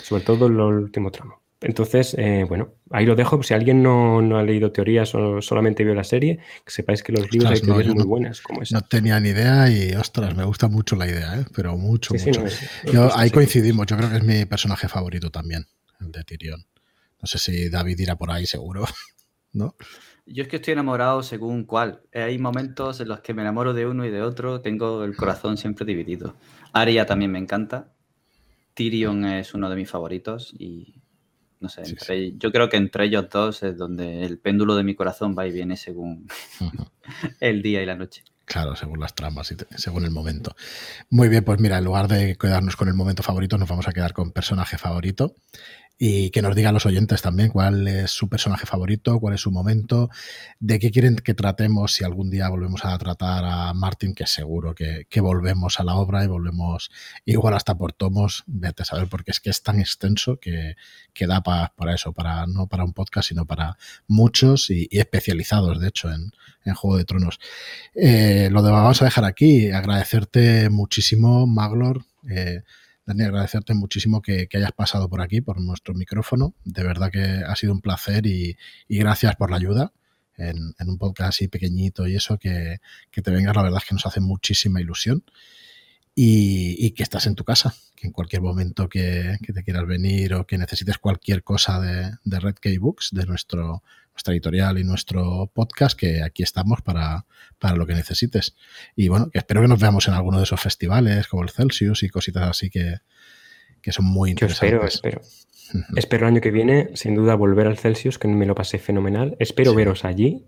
[0.02, 1.43] Sobre todo en el último tramo.
[1.64, 3.42] Entonces, eh, bueno, ahí lo dejo.
[3.42, 7.32] Si alguien no, ha leído teorías o solamente vio la serie, que sepáis que los
[7.32, 10.98] libros hay teorías muy buenas como No tenía ni idea y, ostras, me gusta mucho
[10.98, 11.46] la idea, ¿eh?
[11.56, 12.44] pero mucho, mucho.
[13.16, 13.88] ahí coincidimos.
[13.88, 15.66] Yo creo que es mi personaje favorito también,
[16.02, 16.66] el de Tyrion.
[17.22, 18.84] No sé si David irá por ahí, seguro,
[19.54, 19.76] ¿no?
[20.26, 22.02] Yo es que estoy enamorado según cuál.
[22.14, 24.62] Hay momentos en los que me enamoro de uno y de otro.
[24.62, 26.36] Tengo el corazón siempre dividido.
[26.74, 27.94] Arya también me encanta.
[28.74, 31.03] Tyrion es uno de mis favoritos y
[31.64, 35.34] no sé, yo creo que entre ellos dos es donde el péndulo de mi corazón
[35.38, 36.28] va y viene según
[37.40, 38.24] el día y la noche.
[38.46, 40.54] Claro, según las tramas y según el momento.
[41.10, 43.94] Muy bien, pues mira, en lugar de quedarnos con el momento favorito, nos vamos a
[43.94, 45.36] quedar con personaje favorito
[45.98, 49.52] y que nos digan los oyentes también cuál es su personaje favorito, cuál es su
[49.52, 50.10] momento,
[50.60, 54.74] de qué quieren que tratemos si algún día volvemos a tratar a Martin, que seguro
[54.76, 56.92] que, volvemos a la obra y volvemos
[57.26, 60.76] igual hasta por tomos, vete a saber, porque es que es tan extenso que,
[61.14, 63.78] que da para eso, para no para un podcast, sino para
[64.08, 66.32] muchos y, especializados, de hecho, en,
[66.76, 67.40] Juego de Tronos.
[67.94, 72.06] Eh, lo vamos a dejar aquí, agradecerte muchísimo, Maglor.
[72.30, 72.64] Eh,
[73.06, 76.56] Dani, agradecerte muchísimo que, hayas pasado por aquí, por nuestro micrófono.
[76.64, 79.94] De verdad que ha sido un placer y, gracias por la ayuda
[80.38, 82.80] en, un podcast así pequeñito y eso, que,
[83.12, 85.24] te vengas, la verdad es que nos hace muchísima ilusión.
[86.16, 90.46] Y, que estás en tu casa, que en cualquier momento que, te quieras venir o
[90.46, 93.84] que necesites cualquier cosa de, de Red Key Books, de nuestro
[94.14, 97.26] nuestra editorial y nuestro podcast, que aquí estamos para,
[97.60, 98.56] para lo que necesites.
[98.96, 102.04] Y bueno, que espero que nos veamos en alguno de esos festivales, como el Celsius
[102.04, 102.98] y cositas así que,
[103.82, 104.94] que son muy interesantes.
[104.94, 105.22] espero, espero.
[105.96, 109.36] Espero el año que viene, sin duda, volver al Celsius, que me lo pasé fenomenal.
[109.40, 110.46] Espero veros allí,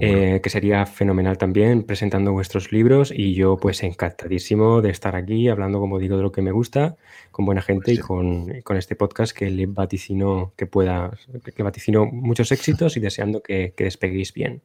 [0.00, 3.12] eh, que sería fenomenal también, presentando vuestros libros.
[3.14, 6.96] Y yo, pues, encantadísimo de estar aquí, hablando, como digo, de lo que me gusta,
[7.30, 11.10] con buena gente y con, este podcast que le vaticino que pueda,
[11.54, 14.62] que vaticino muchos éxitos y deseando que, que despeguéis bien.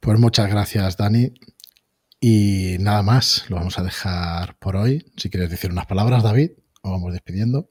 [0.00, 1.32] Pues muchas gracias, Dani.
[2.20, 5.06] Y nada más, lo vamos a dejar por hoy.
[5.16, 6.50] Si quieres decir unas palabras, David,
[6.82, 7.70] o vamos despidiendo.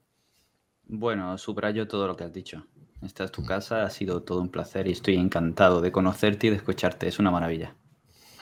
[0.90, 2.66] Bueno, subrayo todo lo que has dicho.
[3.04, 6.50] Esta es tu casa, ha sido todo un placer y estoy encantado de conocerte y
[6.50, 7.08] de escucharte.
[7.08, 7.76] Es una maravilla.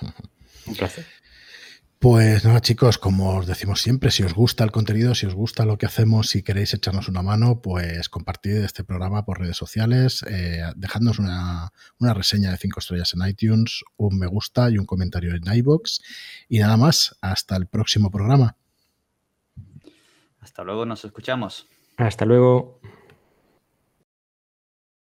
[0.65, 1.05] Un placer.
[1.99, 5.65] Pues nada, chicos, como os decimos siempre, si os gusta el contenido, si os gusta
[5.65, 10.23] lo que hacemos, si queréis echarnos una mano, pues compartid este programa por redes sociales,
[10.29, 14.85] eh, dejadnos una, una, reseña de 5 estrellas en iTunes, un me gusta y un
[14.85, 16.01] comentario en iBox.
[16.49, 18.55] Y nada más, hasta el próximo programa.
[20.39, 21.67] Hasta luego, nos escuchamos.
[21.97, 22.76] Hasta luego.